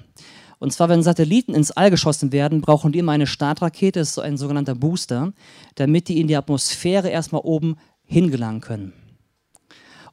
Und 0.62 0.72
zwar, 0.72 0.88
wenn 0.88 1.04
Satelliten 1.04 1.54
ins 1.54 1.72
All 1.72 1.92
geschossen 1.92 2.32
werden, 2.32 2.62
brauchen 2.62 2.94
die 2.94 3.00
immer 3.00 3.12
eine 3.12 3.28
Startrakete, 3.28 4.00
das 4.00 4.10
ist 4.10 4.14
so 4.14 4.22
ein 4.22 4.38
sogenannter 4.38 4.76
Booster, 4.76 5.34
damit 5.76 6.08
die 6.08 6.22
in 6.22 6.28
die 6.28 6.38
Atmosphäre 6.38 7.10
erstmal 7.10 7.42
oben 7.44 7.76
hingelangen 8.06 8.62
können. 8.62 8.94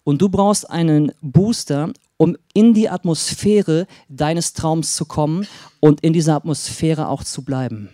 Und 0.02 0.20
du 0.20 0.28
brauchst 0.28 0.68
einen 0.68 1.12
Booster, 1.20 1.92
um 2.16 2.36
in 2.52 2.74
die 2.74 2.88
Atmosphäre 2.88 3.86
deines 4.08 4.54
Traums 4.54 4.96
zu 4.96 5.04
kommen 5.04 5.46
und 5.78 6.00
in 6.00 6.12
dieser 6.12 6.34
Atmosphäre 6.34 7.08
auch 7.08 7.22
zu 7.22 7.44
bleiben 7.44 7.90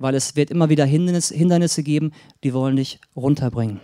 weil 0.00 0.14
es 0.14 0.34
wird 0.34 0.50
immer 0.50 0.70
wieder 0.70 0.86
Hindernisse 0.86 1.82
geben, 1.82 2.12
die 2.42 2.54
wollen 2.54 2.76
dich 2.76 2.98
runterbringen. 3.14 3.80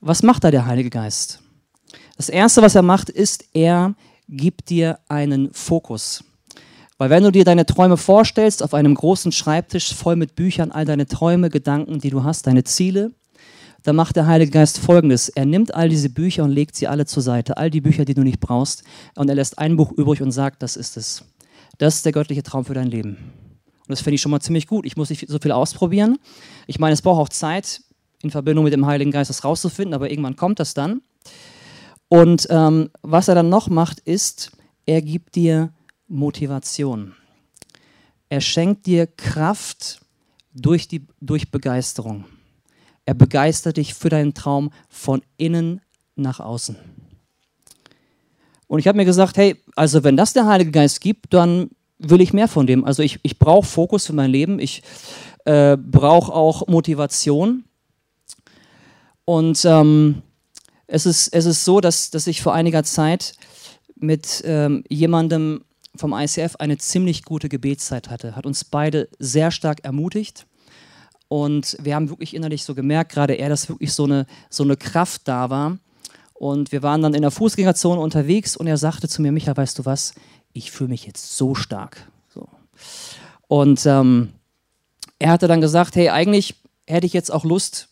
Was 0.00 0.22
macht 0.22 0.44
da 0.44 0.50
der 0.50 0.64
Heilige 0.64 0.90
Geist? 0.90 1.40
Das 2.16 2.28
Erste, 2.28 2.62
was 2.62 2.76
er 2.76 2.82
macht, 2.82 3.10
ist, 3.10 3.44
er 3.52 3.94
gibt 4.28 4.70
dir 4.70 4.98
einen 5.08 5.52
Fokus. 5.52 6.24
Weil 6.98 7.10
wenn 7.10 7.24
du 7.24 7.32
dir 7.32 7.44
deine 7.44 7.66
Träume 7.66 7.96
vorstellst, 7.96 8.62
auf 8.62 8.74
einem 8.74 8.94
großen 8.94 9.32
Schreibtisch 9.32 9.94
voll 9.94 10.16
mit 10.16 10.36
Büchern, 10.36 10.70
all 10.70 10.84
deine 10.84 11.06
Träume, 11.06 11.50
Gedanken, 11.50 11.98
die 11.98 12.10
du 12.10 12.22
hast, 12.22 12.46
deine 12.46 12.64
Ziele, 12.64 13.12
dann 13.82 13.96
macht 13.96 14.16
der 14.16 14.26
Heilige 14.26 14.52
Geist 14.52 14.78
Folgendes. 14.78 15.28
Er 15.28 15.46
nimmt 15.46 15.74
all 15.74 15.88
diese 15.88 16.10
Bücher 16.10 16.44
und 16.44 16.50
legt 16.50 16.76
sie 16.76 16.86
alle 16.86 17.06
zur 17.06 17.22
Seite, 17.22 17.56
all 17.56 17.70
die 17.70 17.80
Bücher, 17.80 18.04
die 18.04 18.14
du 18.14 18.22
nicht 18.22 18.40
brauchst, 18.40 18.84
und 19.16 19.28
er 19.28 19.34
lässt 19.34 19.58
ein 19.58 19.76
Buch 19.76 19.90
übrig 19.92 20.22
und 20.22 20.30
sagt, 20.30 20.62
das 20.62 20.76
ist 20.76 20.96
es. 20.96 21.24
Das 21.78 21.96
ist 21.96 22.04
der 22.04 22.12
göttliche 22.12 22.42
Traum 22.42 22.64
für 22.64 22.74
dein 22.74 22.86
Leben. 22.86 23.16
Und 23.16 23.88
das 23.88 24.00
finde 24.00 24.14
ich 24.14 24.20
schon 24.20 24.30
mal 24.30 24.40
ziemlich 24.40 24.68
gut. 24.68 24.86
Ich 24.86 24.96
muss 24.96 25.10
nicht 25.10 25.28
so 25.28 25.38
viel 25.40 25.50
ausprobieren. 25.50 26.18
Ich 26.68 26.78
meine, 26.78 26.92
es 26.92 27.02
braucht 27.02 27.20
auch 27.20 27.28
Zeit, 27.28 27.80
in 28.22 28.30
Verbindung 28.30 28.64
mit 28.64 28.72
dem 28.72 28.86
Heiligen 28.86 29.10
Geist 29.10 29.30
das 29.30 29.42
rauszufinden, 29.42 29.94
aber 29.94 30.10
irgendwann 30.10 30.36
kommt 30.36 30.60
das 30.60 30.74
dann. 30.74 31.02
Und 32.12 32.46
ähm, 32.50 32.90
was 33.00 33.28
er 33.28 33.34
dann 33.34 33.48
noch 33.48 33.70
macht, 33.70 33.98
ist, 34.00 34.52
er 34.84 35.00
gibt 35.00 35.34
dir 35.34 35.72
Motivation. 36.08 37.14
Er 38.28 38.42
schenkt 38.42 38.84
dir 38.84 39.06
Kraft 39.06 40.02
durch, 40.52 40.88
die, 40.88 41.06
durch 41.22 41.50
Begeisterung. 41.50 42.26
Er 43.06 43.14
begeistert 43.14 43.78
dich 43.78 43.94
für 43.94 44.10
deinen 44.10 44.34
Traum 44.34 44.72
von 44.90 45.22
innen 45.38 45.80
nach 46.14 46.38
außen. 46.38 46.76
Und 48.66 48.78
ich 48.78 48.86
habe 48.86 48.98
mir 48.98 49.06
gesagt, 49.06 49.38
hey, 49.38 49.56
also 49.74 50.04
wenn 50.04 50.18
das 50.18 50.34
der 50.34 50.46
Heilige 50.46 50.70
Geist 50.70 51.00
gibt, 51.00 51.32
dann 51.32 51.70
will 51.98 52.20
ich 52.20 52.34
mehr 52.34 52.48
von 52.48 52.66
dem. 52.66 52.84
Also 52.84 53.02
ich, 53.02 53.20
ich 53.22 53.38
brauche 53.38 53.66
Fokus 53.66 54.04
für 54.04 54.12
mein 54.12 54.30
Leben, 54.30 54.58
ich 54.58 54.82
äh, 55.46 55.78
brauche 55.78 56.30
auch 56.34 56.66
Motivation. 56.66 57.64
Und 59.24 59.64
ähm, 59.64 60.20
es, 60.94 61.06
ist, 61.06 61.28
es 61.28 61.46
ist 61.46 61.64
so, 61.64 61.80
dass, 61.80 62.10
dass 62.10 62.26
ich 62.26 62.42
vor 62.42 62.52
einiger 62.52 62.84
Zeit 62.84 63.32
mit 63.96 64.42
ähm, 64.44 64.84
jemandem 64.90 65.64
vom 65.96 66.12
ICF 66.12 66.56
eine 66.56 66.76
ziemlich 66.76 67.24
gute 67.24 67.48
Gebetszeit 67.48 68.10
hatte. 68.10 68.36
Hat 68.36 68.44
uns 68.44 68.64
beide 68.64 69.08
sehr 69.18 69.50
stark 69.50 69.84
ermutigt. 69.84 70.46
Und 71.28 71.78
wir 71.80 71.94
haben 71.94 72.10
wirklich 72.10 72.34
innerlich 72.34 72.64
so 72.64 72.74
gemerkt, 72.74 73.12
gerade 73.12 73.32
er, 73.32 73.48
dass 73.48 73.70
wirklich 73.70 73.94
so 73.94 74.04
eine, 74.04 74.26
so 74.50 74.64
eine 74.64 74.76
Kraft 74.76 75.22
da 75.24 75.48
war. 75.48 75.78
Und 76.34 76.72
wir 76.72 76.82
waren 76.82 77.00
dann 77.00 77.14
in 77.14 77.22
der 77.22 77.30
Fußgängerzone 77.30 77.98
unterwegs 77.98 78.54
und 78.54 78.66
er 78.66 78.76
sagte 78.76 79.08
zu 79.08 79.22
mir, 79.22 79.32
Micha, 79.32 79.56
weißt 79.56 79.78
du 79.78 79.86
was, 79.86 80.12
ich 80.52 80.72
fühle 80.72 80.90
mich 80.90 81.06
jetzt 81.06 81.38
so 81.38 81.54
stark. 81.54 82.06
So. 82.34 82.50
Und 83.48 83.86
ähm, 83.86 84.34
er 85.18 85.30
hatte 85.30 85.48
dann 85.48 85.62
gesagt, 85.62 85.96
hey, 85.96 86.10
eigentlich 86.10 86.56
hätte 86.86 87.06
ich 87.06 87.14
jetzt 87.14 87.32
auch 87.32 87.44
Lust, 87.44 87.88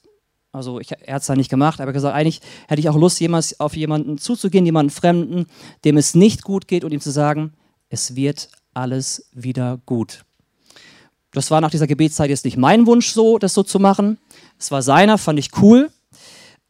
also 0.53 0.81
ich, 0.81 0.91
er 0.93 1.15
hat 1.15 1.23
es 1.23 1.29
dann 1.29 1.39
nicht 1.39 1.51
gemacht, 1.51 1.81
aber 1.81 1.93
gesagt, 1.93 2.15
eigentlich 2.15 2.41
hätte 2.69 2.81
ich 2.81 2.89
auch 2.89 2.97
Lust, 2.97 3.21
jemals 3.21 3.61
auf 3.61 3.77
jemanden 3.77 4.19
zuzugehen, 4.19 4.67
jemanden 4.67 4.91
Fremden, 4.91 5.47
dem 5.85 5.97
es 5.97 6.15
nicht 6.15 6.43
gut 6.43 6.67
geht 6.67 6.85
und 6.85 6.93
ihm 6.93 7.01
zu 7.01 7.11
sagen, 7.11 7.53
es 7.89 8.17
wird 8.17 8.49
alles 8.75 9.29
wieder 9.33 9.81
gut. 9.87 10.25
Das 11.33 11.51
war 11.51 11.61
nach 11.61 11.71
dieser 11.71 11.87
Gebetszeit 11.87 12.31
jetzt 12.31 12.45
nicht 12.45 12.57
mein 12.57 12.87
Wunsch, 12.87 13.13
so 13.13 13.39
das 13.39 13.55
so 13.55 13.63
zu 13.63 13.79
machen. 13.79 14.19
Es 14.59 14.71
war 14.71 14.83
seiner, 14.83 15.19
fand 15.19 15.39
ich 15.39 15.51
cool. 15.61 15.91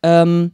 Ähm, 0.02 0.52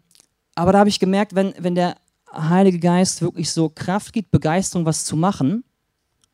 aber 0.54 0.72
da 0.72 0.78
habe 0.78 0.88
ich 0.88 1.00
gemerkt, 1.00 1.34
wenn, 1.34 1.54
wenn 1.58 1.74
der 1.74 1.96
Heilige 2.32 2.78
Geist 2.78 3.22
wirklich 3.22 3.50
so 3.50 3.68
Kraft 3.68 4.12
gibt, 4.12 4.30
Begeisterung, 4.30 4.86
was 4.86 5.04
zu 5.04 5.16
machen, 5.16 5.64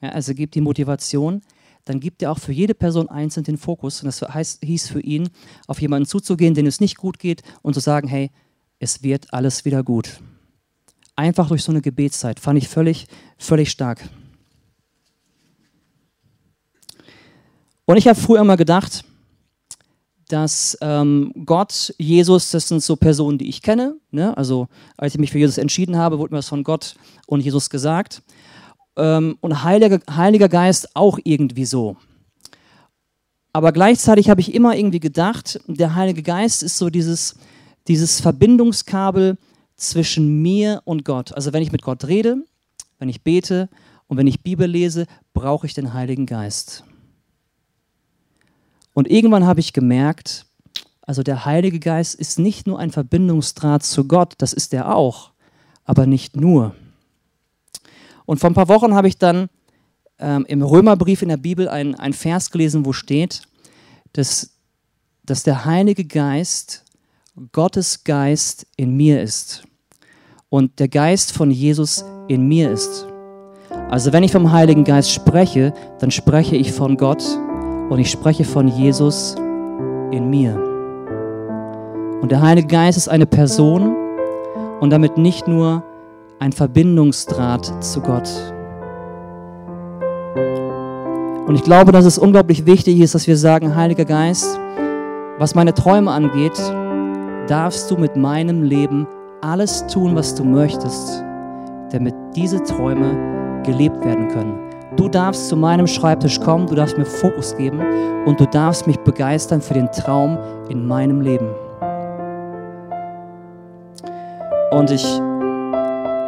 ja, 0.00 0.10
also 0.10 0.34
gibt 0.34 0.54
die 0.54 0.60
Motivation, 0.60 1.42
dann 1.84 2.00
gibt 2.00 2.22
er 2.22 2.30
auch 2.30 2.38
für 2.38 2.52
jede 2.52 2.74
Person 2.74 3.08
einzeln 3.08 3.44
den 3.44 3.58
Fokus. 3.58 4.02
Und 4.02 4.06
das 4.06 4.22
heißt, 4.22 4.64
hieß 4.64 4.88
für 4.88 5.00
ihn, 5.00 5.28
auf 5.66 5.80
jemanden 5.80 6.06
zuzugehen, 6.06 6.54
den 6.54 6.66
es 6.66 6.80
nicht 6.80 6.96
gut 6.96 7.18
geht 7.18 7.42
und 7.62 7.74
zu 7.74 7.80
sagen, 7.80 8.08
hey, 8.08 8.30
es 8.78 9.02
wird 9.02 9.32
alles 9.32 9.64
wieder 9.64 9.82
gut. 9.82 10.20
Einfach 11.16 11.48
durch 11.48 11.62
so 11.62 11.72
eine 11.72 11.82
Gebetszeit 11.82 12.40
fand 12.40 12.58
ich 12.58 12.68
völlig, 12.68 13.06
völlig 13.36 13.70
stark. 13.70 14.08
Und 17.84 17.96
ich 17.96 18.06
habe 18.06 18.18
früher 18.18 18.40
immer 18.40 18.56
gedacht, 18.56 19.04
dass 20.28 20.78
ähm, 20.80 21.32
Gott, 21.44 21.94
Jesus, 21.98 22.52
das 22.52 22.68
sind 22.68 22.82
so 22.82 22.96
Personen, 22.96 23.36
die 23.36 23.48
ich 23.48 23.60
kenne. 23.60 23.96
Ne? 24.10 24.34
Also 24.36 24.68
als 24.96 25.14
ich 25.14 25.20
mich 25.20 25.30
für 25.30 25.38
Jesus 25.38 25.58
entschieden 25.58 25.96
habe, 25.96 26.18
wurde 26.18 26.32
mir 26.32 26.38
das 26.38 26.48
von 26.48 26.64
Gott 26.64 26.94
und 27.26 27.40
Jesus 27.40 27.68
gesagt. 27.68 28.22
Ähm, 28.96 29.36
und 29.40 29.62
Heiliger, 29.64 30.00
Heiliger 30.10 30.48
Geist 30.48 30.94
auch 30.94 31.18
irgendwie 31.24 31.64
so. 31.64 31.96
Aber 33.52 33.72
gleichzeitig 33.72 34.30
habe 34.30 34.40
ich 34.40 34.54
immer 34.54 34.76
irgendwie 34.76 35.00
gedacht, 35.00 35.60
der 35.66 35.94
Heilige 35.94 36.22
Geist 36.22 36.62
ist 36.62 36.78
so 36.78 36.88
dieses, 36.88 37.36
dieses 37.86 38.20
Verbindungskabel 38.20 39.36
zwischen 39.76 40.40
mir 40.40 40.80
und 40.84 41.04
Gott. 41.04 41.34
Also 41.34 41.52
wenn 41.52 41.62
ich 41.62 41.72
mit 41.72 41.82
Gott 41.82 42.06
rede, 42.06 42.38
wenn 42.98 43.08
ich 43.08 43.22
bete 43.22 43.68
und 44.06 44.16
wenn 44.16 44.26
ich 44.26 44.42
Bibel 44.42 44.66
lese, 44.66 45.06
brauche 45.34 45.66
ich 45.66 45.74
den 45.74 45.92
Heiligen 45.92 46.24
Geist. 46.24 46.84
Und 48.94 49.10
irgendwann 49.10 49.46
habe 49.46 49.60
ich 49.60 49.72
gemerkt, 49.72 50.46
also 51.02 51.22
der 51.22 51.44
Heilige 51.44 51.80
Geist 51.80 52.14
ist 52.14 52.38
nicht 52.38 52.66
nur 52.66 52.78
ein 52.78 52.90
Verbindungsdraht 52.90 53.82
zu 53.82 54.06
Gott, 54.06 54.34
das 54.38 54.52
ist 54.52 54.72
er 54.72 54.94
auch, 54.94 55.32
aber 55.84 56.06
nicht 56.06 56.36
nur. 56.36 56.74
Und 58.32 58.38
vor 58.38 58.48
ein 58.48 58.54
paar 58.54 58.68
Wochen 58.68 58.94
habe 58.94 59.08
ich 59.08 59.18
dann 59.18 59.50
ähm, 60.18 60.46
im 60.48 60.62
Römerbrief 60.62 61.20
in 61.20 61.28
der 61.28 61.36
Bibel 61.36 61.68
einen 61.68 62.14
Vers 62.14 62.50
gelesen, 62.50 62.86
wo 62.86 62.94
steht, 62.94 63.42
dass, 64.14 64.56
dass 65.22 65.42
der 65.42 65.66
Heilige 65.66 66.06
Geist 66.06 66.82
Gottes 67.52 68.04
Geist 68.04 68.66
in 68.78 68.96
mir 68.96 69.20
ist 69.20 69.64
und 70.48 70.78
der 70.78 70.88
Geist 70.88 71.32
von 71.32 71.50
Jesus 71.50 72.06
in 72.26 72.48
mir 72.48 72.70
ist. 72.70 73.06
Also 73.90 74.14
wenn 74.14 74.22
ich 74.22 74.32
vom 74.32 74.50
Heiligen 74.50 74.84
Geist 74.84 75.10
spreche, 75.10 75.74
dann 75.98 76.10
spreche 76.10 76.56
ich 76.56 76.72
von 76.72 76.96
Gott 76.96 77.22
und 77.90 77.98
ich 77.98 78.10
spreche 78.10 78.44
von 78.44 78.66
Jesus 78.66 79.34
in 80.10 80.30
mir. 80.30 80.56
Und 82.22 82.32
der 82.32 82.40
Heilige 82.40 82.68
Geist 82.68 82.96
ist 82.96 83.08
eine 83.08 83.26
Person 83.26 83.94
und 84.80 84.88
damit 84.88 85.18
nicht 85.18 85.46
nur 85.48 85.84
ein 86.38 86.52
Verbindungsdraht 86.52 87.82
zu 87.82 88.00
Gott. 88.00 88.28
Und 91.46 91.56
ich 91.56 91.64
glaube, 91.64 91.92
dass 91.92 92.04
es 92.04 92.18
unglaublich 92.18 92.66
wichtig 92.66 93.00
ist, 93.00 93.14
dass 93.14 93.26
wir 93.26 93.36
sagen, 93.36 93.74
Heiliger 93.76 94.04
Geist, 94.04 94.58
was 95.38 95.54
meine 95.54 95.74
Träume 95.74 96.10
angeht, 96.10 96.58
darfst 97.48 97.90
du 97.90 97.96
mit 97.96 98.16
meinem 98.16 98.62
Leben 98.62 99.06
alles 99.40 99.86
tun, 99.86 100.14
was 100.14 100.34
du 100.34 100.44
möchtest, 100.44 101.22
damit 101.90 102.14
diese 102.36 102.62
Träume 102.62 103.62
gelebt 103.64 104.04
werden 104.04 104.28
können. 104.28 104.58
Du 104.96 105.08
darfst 105.08 105.48
zu 105.48 105.56
meinem 105.56 105.86
Schreibtisch 105.86 106.38
kommen, 106.40 106.66
du 106.66 106.74
darfst 106.74 106.98
mir 106.98 107.06
Fokus 107.06 107.56
geben 107.56 107.80
und 108.26 108.38
du 108.38 108.46
darfst 108.46 108.86
mich 108.86 108.98
begeistern 108.98 109.60
für 109.60 109.74
den 109.74 109.90
Traum 109.90 110.38
in 110.68 110.86
meinem 110.86 111.20
Leben. 111.22 111.48
Und 114.70 114.90
ich, 114.90 115.04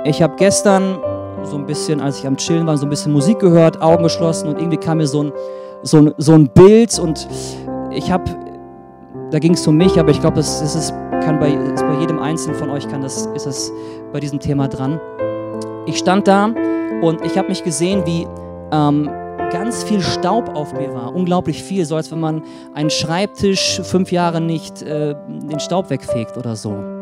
ich 0.04 0.20
habe 0.22 0.34
gestern 0.36 0.98
so 1.42 1.56
ein 1.56 1.66
bisschen, 1.66 2.00
als 2.00 2.18
ich 2.18 2.26
am 2.26 2.36
Chillen 2.36 2.66
war, 2.66 2.76
so 2.76 2.86
ein 2.86 2.90
bisschen 2.90 3.12
Musik 3.12 3.38
gehört, 3.38 3.80
Augen 3.80 4.02
geschlossen 4.02 4.48
und 4.48 4.58
irgendwie 4.58 4.76
kam 4.76 4.98
mir 4.98 5.06
so 5.06 5.24
ein, 5.24 5.32
so 5.82 5.98
ein, 5.98 6.14
so 6.18 6.32
ein 6.32 6.48
Bild 6.48 6.98
und 6.98 7.26
ich 7.90 8.10
habe, 8.10 8.24
da 9.30 9.38
ging 9.38 9.54
es 9.54 9.66
um 9.66 9.76
mich, 9.76 9.98
aber 9.98 10.10
ich 10.10 10.20
glaube, 10.20 10.36
das, 10.36 10.60
das 10.60 10.74
ist, 10.74 10.90
kann 11.22 11.38
bei, 11.38 11.52
ist 11.52 11.82
bei 11.82 12.00
jedem 12.00 12.18
Einzelnen 12.18 12.56
von 12.56 12.70
euch 12.70 12.88
kann 12.88 13.02
das, 13.02 13.26
ist 13.34 13.46
es 13.46 13.72
bei 14.12 14.20
diesem 14.20 14.40
Thema 14.40 14.68
dran. 14.68 15.00
Ich 15.86 15.98
stand 15.98 16.28
da 16.28 16.46
und 17.02 17.24
ich 17.24 17.36
habe 17.36 17.48
mich 17.48 17.64
gesehen, 17.64 18.02
wie 18.06 18.26
ähm, 18.72 19.10
ganz 19.50 19.84
viel 19.84 20.00
Staub 20.00 20.54
auf 20.54 20.72
mir 20.74 20.94
war. 20.94 21.14
Unglaublich 21.14 21.62
viel, 21.62 21.84
so 21.84 21.96
als 21.96 22.10
wenn 22.10 22.20
man 22.20 22.42
einen 22.74 22.90
Schreibtisch 22.90 23.80
fünf 23.82 24.12
Jahre 24.12 24.40
nicht 24.40 24.82
äh, 24.82 25.14
den 25.28 25.60
Staub 25.60 25.90
wegfegt 25.90 26.36
oder 26.36 26.56
so. 26.56 26.93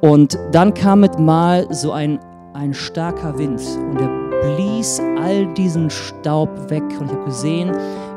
Und 0.00 0.38
dann 0.52 0.74
kam 0.74 1.00
mit 1.00 1.18
mal 1.18 1.66
so 1.72 1.92
ein 1.92 2.18
ein 2.52 2.74
starker 2.74 3.38
Wind 3.38 3.60
und 3.90 4.00
er 4.00 4.08
blies 4.42 5.00
all 5.22 5.46
diesen 5.54 5.88
Staub 5.90 6.48
weg. 6.68 6.82
Und 6.98 7.06
ich 7.06 7.12
habe 7.12 7.24
gesehen, 7.24 7.72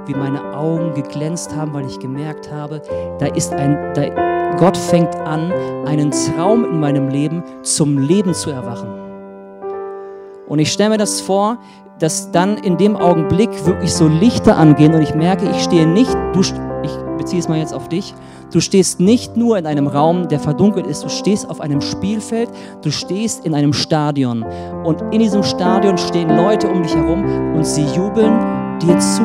wie 0.06 0.14
meine 0.14 0.56
Augen 0.56 0.94
geglänzt 0.94 1.56
haben, 1.56 1.74
weil 1.74 1.86
ich 1.86 2.00
gemerkt 2.00 2.52
habe, 2.52 2.82
da 3.20 3.28
ist 3.28 3.54
ein, 3.54 3.94
da, 3.94 4.56
Gott 4.58 4.76
fängt 4.76 5.16
an, 5.16 5.52
einen 5.86 6.12
Traum 6.12 6.66
in 6.66 6.80
meinem 6.80 7.10
Leben 7.10 7.44
zum 7.62 7.98
Leben 7.98 8.34
zu 8.34 8.50
erwachen. 8.50 8.90
Und 10.48 10.60
ich 10.60 10.72
stelle 10.72 10.92
mir 10.92 10.98
das 10.98 11.22
vor, 11.22 11.58
dass 12.00 12.32
dann 12.32 12.58
in 12.58 12.78
dem 12.78 12.98
Augenblick 12.98 13.66
wirklich 13.66 13.94
so 13.94 14.08
Lichter 14.08 14.58
angehen 14.58 14.94
und 14.94 15.02
ich 15.02 15.16
merke, 15.16 15.50
ich 15.50 15.64
stehe 15.64 15.88
nicht, 15.88 16.14
du, 16.34 16.42
ich 16.42 16.92
beziehe 17.18 17.40
es 17.40 17.48
mal 17.48 17.60
jetzt 17.60 17.74
auf 17.74 17.88
dich, 17.88 18.14
Du 18.54 18.60
stehst 18.60 19.00
nicht 19.00 19.36
nur 19.36 19.58
in 19.58 19.66
einem 19.66 19.88
Raum, 19.88 20.28
der 20.28 20.40
verdunkelt 20.40 20.86
ist, 20.86 21.04
du 21.04 21.10
stehst 21.10 21.50
auf 21.50 21.60
einem 21.60 21.82
Spielfeld, 21.82 22.52
du 22.84 22.92
stehst 22.92 23.44
in 23.48 23.56
einem 23.56 23.74
Stadion. 23.74 24.46
Und 24.84 25.02
in 25.12 25.22
diesem 25.22 25.42
Stadion 25.42 25.98
stehen 25.98 26.30
Leute 26.30 26.70
um 26.70 26.84
dich 26.84 26.94
herum 26.94 27.56
und 27.56 27.66
sie 27.66 27.84
jubeln 27.96 28.38
dir 28.80 29.00
zu, 29.00 29.24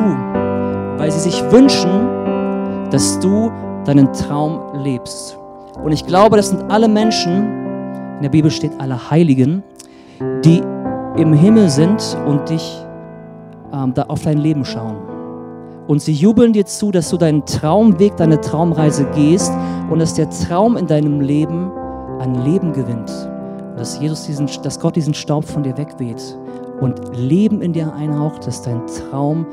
weil 0.97 1.11
sie 1.11 1.19
sich 1.19 1.43
wünschen, 1.51 2.89
dass 2.89 3.19
du 3.19 3.51
deinen 3.85 4.11
Traum 4.13 4.83
lebst. 4.83 5.37
Und 5.83 5.91
ich 5.91 6.07
glaube, 6.07 6.35
das 6.35 6.49
sind 6.49 6.63
alle 6.71 6.87
Menschen, 6.87 8.15
in 8.15 8.23
der 8.23 8.29
Bibel 8.29 8.49
steht 8.49 8.71
alle 8.79 9.11
Heiligen, 9.11 9.61
die 10.43 10.63
im 11.17 11.33
Himmel 11.33 11.69
sind 11.69 12.17
und 12.25 12.49
dich 12.49 12.83
ähm, 13.71 13.93
da 13.93 14.05
auf 14.07 14.23
dein 14.23 14.39
Leben 14.39 14.65
schauen. 14.65 15.08
Und 15.89 16.03
sie 16.03 16.13
jubeln 16.13 16.53
dir 16.53 16.67
zu, 16.67 16.91
dass 16.91 17.09
du 17.09 17.17
deinen 17.17 17.47
Traumweg, 17.47 18.15
deine 18.15 18.39
Traumreise 18.39 19.05
gehst 19.15 19.51
und 19.89 19.97
dass 19.97 20.13
der 20.13 20.29
Traum 20.29 20.77
in 20.77 20.85
deinem 20.85 21.19
Leben 21.19 21.71
an 22.19 22.45
Leben 22.45 22.73
gewinnt. 22.73 23.09
Dass, 23.75 23.99
Jesus 23.99 24.27
diesen, 24.27 24.47
dass 24.61 24.79
Gott 24.79 24.95
diesen 24.95 25.15
Staub 25.15 25.45
von 25.45 25.63
dir 25.63 25.75
wegweht 25.79 26.37
und 26.79 27.17
Leben 27.17 27.63
in 27.63 27.73
dir 27.73 27.91
einhaucht, 27.91 28.45
dass 28.45 28.61
dein 28.61 28.85
Traum 28.85 29.47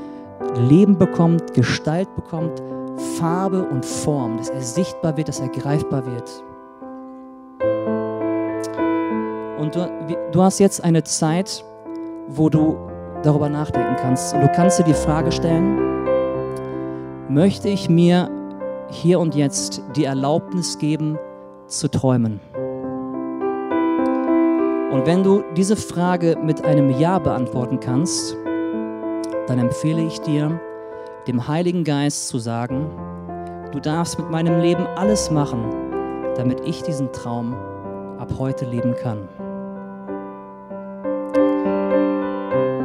Leben 0.68 0.98
bekommt, 0.98 1.54
Gestalt 1.54 2.14
bekommt, 2.16 2.62
Farbe 3.18 3.62
und 3.62 3.86
Form, 3.86 4.36
dass 4.36 4.50
er 4.50 4.60
sichtbar 4.60 5.16
wird, 5.16 5.28
dass 5.28 5.40
er 5.40 5.48
greifbar 5.48 6.04
wird. 6.04 6.44
Und 9.58 9.74
du, 9.74 9.88
du 10.32 10.42
hast 10.42 10.58
jetzt 10.58 10.84
eine 10.84 11.02
Zeit, 11.02 11.64
wo 12.28 12.50
du 12.50 12.76
darüber 13.22 13.48
nachdenken 13.48 13.96
kannst. 13.96 14.34
Und 14.34 14.42
du 14.42 14.52
kannst 14.54 14.78
dir 14.78 14.84
die 14.84 14.92
Frage 14.92 15.32
stellen, 15.32 15.96
möchte 17.28 17.68
ich 17.68 17.88
mir 17.88 18.30
hier 18.90 19.18
und 19.18 19.34
jetzt 19.34 19.82
die 19.96 20.04
Erlaubnis 20.04 20.78
geben, 20.78 21.18
zu 21.66 21.88
träumen. 21.88 22.40
Und 24.92 25.04
wenn 25.06 25.24
du 25.24 25.42
diese 25.56 25.76
Frage 25.76 26.38
mit 26.40 26.64
einem 26.64 26.90
Ja 26.90 27.18
beantworten 27.18 27.80
kannst, 27.80 28.36
dann 29.48 29.58
empfehle 29.58 30.02
ich 30.02 30.20
dir, 30.20 30.60
dem 31.26 31.48
Heiligen 31.48 31.82
Geist 31.82 32.28
zu 32.28 32.38
sagen, 32.38 32.88
du 33.72 33.80
darfst 33.80 34.18
mit 34.18 34.30
meinem 34.30 34.60
Leben 34.60 34.86
alles 34.86 35.30
machen, 35.30 35.64
damit 36.36 36.60
ich 36.64 36.82
diesen 36.82 37.12
Traum 37.12 37.54
ab 38.18 38.32
heute 38.38 38.64
leben 38.64 38.94
kann. 38.94 39.28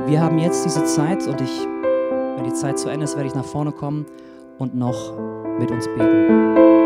Wir 0.07 0.19
haben 0.21 0.39
jetzt 0.39 0.65
diese 0.65 0.83
Zeit 0.85 1.27
und 1.27 1.39
ich, 1.39 1.67
wenn 2.35 2.43
die 2.43 2.53
Zeit 2.53 2.79
zu 2.79 2.89
Ende 2.89 3.03
ist, 3.03 3.15
werde 3.15 3.27
ich 3.27 3.35
nach 3.35 3.45
vorne 3.45 3.71
kommen 3.71 4.07
und 4.61 4.75
noch 4.75 5.17
mit 5.57 5.71
uns 5.71 5.87
beten. 5.87 6.80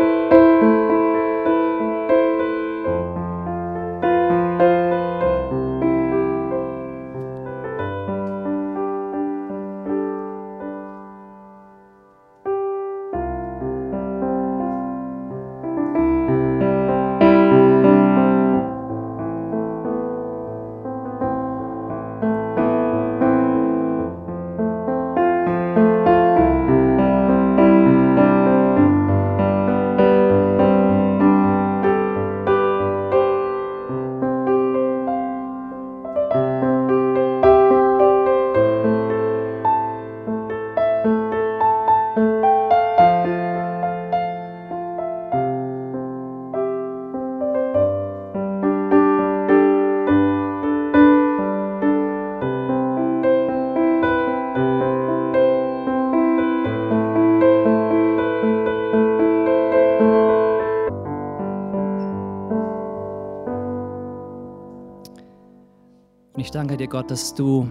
Gott, 66.96 67.10
dass 67.10 67.34
du 67.34 67.68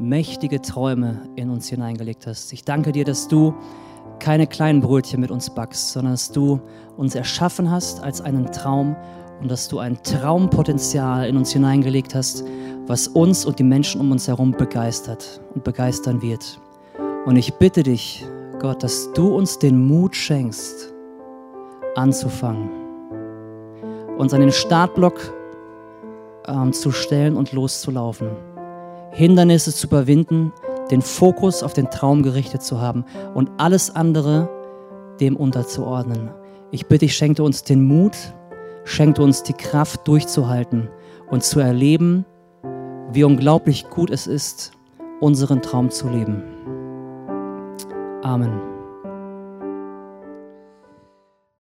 mächtige 0.00 0.60
Träume 0.60 1.28
in 1.36 1.48
uns 1.48 1.68
hineingelegt 1.68 2.26
hast. 2.26 2.52
Ich 2.52 2.64
danke 2.64 2.90
dir, 2.90 3.04
dass 3.04 3.28
du 3.28 3.54
keine 4.18 4.48
kleinen 4.48 4.80
Brötchen 4.80 5.20
mit 5.20 5.30
uns 5.30 5.48
backst, 5.54 5.92
sondern 5.92 6.14
dass 6.14 6.32
du 6.32 6.60
uns 6.96 7.14
erschaffen 7.14 7.70
hast 7.70 8.02
als 8.02 8.20
einen 8.20 8.50
Traum 8.50 8.96
und 9.40 9.48
dass 9.48 9.68
du 9.68 9.78
ein 9.78 10.02
Traumpotenzial 10.02 11.28
in 11.28 11.36
uns 11.36 11.52
hineingelegt 11.52 12.16
hast, 12.16 12.42
was 12.88 13.06
uns 13.06 13.44
und 13.44 13.60
die 13.60 13.62
Menschen 13.62 14.00
um 14.00 14.10
uns 14.10 14.26
herum 14.26 14.50
begeistert 14.50 15.40
und 15.54 15.62
begeistern 15.62 16.20
wird. 16.20 16.60
Und 17.24 17.36
ich 17.36 17.54
bitte 17.54 17.84
dich, 17.84 18.26
Gott, 18.58 18.82
dass 18.82 19.12
du 19.12 19.36
uns 19.36 19.60
den 19.60 19.86
Mut 19.86 20.16
schenkst, 20.16 20.92
anzufangen, 21.94 22.70
uns 24.18 24.34
an 24.34 24.40
den 24.40 24.50
Startblock 24.50 25.32
ähm, 26.46 26.72
zu 26.72 26.90
stellen 26.90 27.36
und 27.36 27.52
loszulaufen, 27.52 28.28
Hindernisse 29.12 29.72
zu 29.72 29.86
überwinden, 29.86 30.52
den 30.90 31.02
Fokus 31.02 31.62
auf 31.62 31.72
den 31.72 31.90
Traum 31.90 32.22
gerichtet 32.22 32.62
zu 32.62 32.80
haben 32.80 33.04
und 33.34 33.50
alles 33.58 33.94
andere 33.94 34.48
dem 35.20 35.36
unterzuordnen. 35.36 36.30
Ich 36.70 36.86
bitte 36.86 37.00
dich, 37.00 37.16
schenke 37.16 37.42
uns 37.42 37.62
den 37.62 37.84
Mut, 37.84 38.16
schenke 38.84 39.22
uns 39.22 39.42
die 39.42 39.52
Kraft 39.52 40.08
durchzuhalten 40.08 40.88
und 41.30 41.42
zu 41.42 41.60
erleben, 41.60 42.24
wie 43.12 43.24
unglaublich 43.24 43.88
gut 43.90 44.10
es 44.10 44.26
ist, 44.26 44.72
unseren 45.20 45.62
Traum 45.62 45.90
zu 45.90 46.08
leben. 46.08 46.42
Amen. 48.22 48.71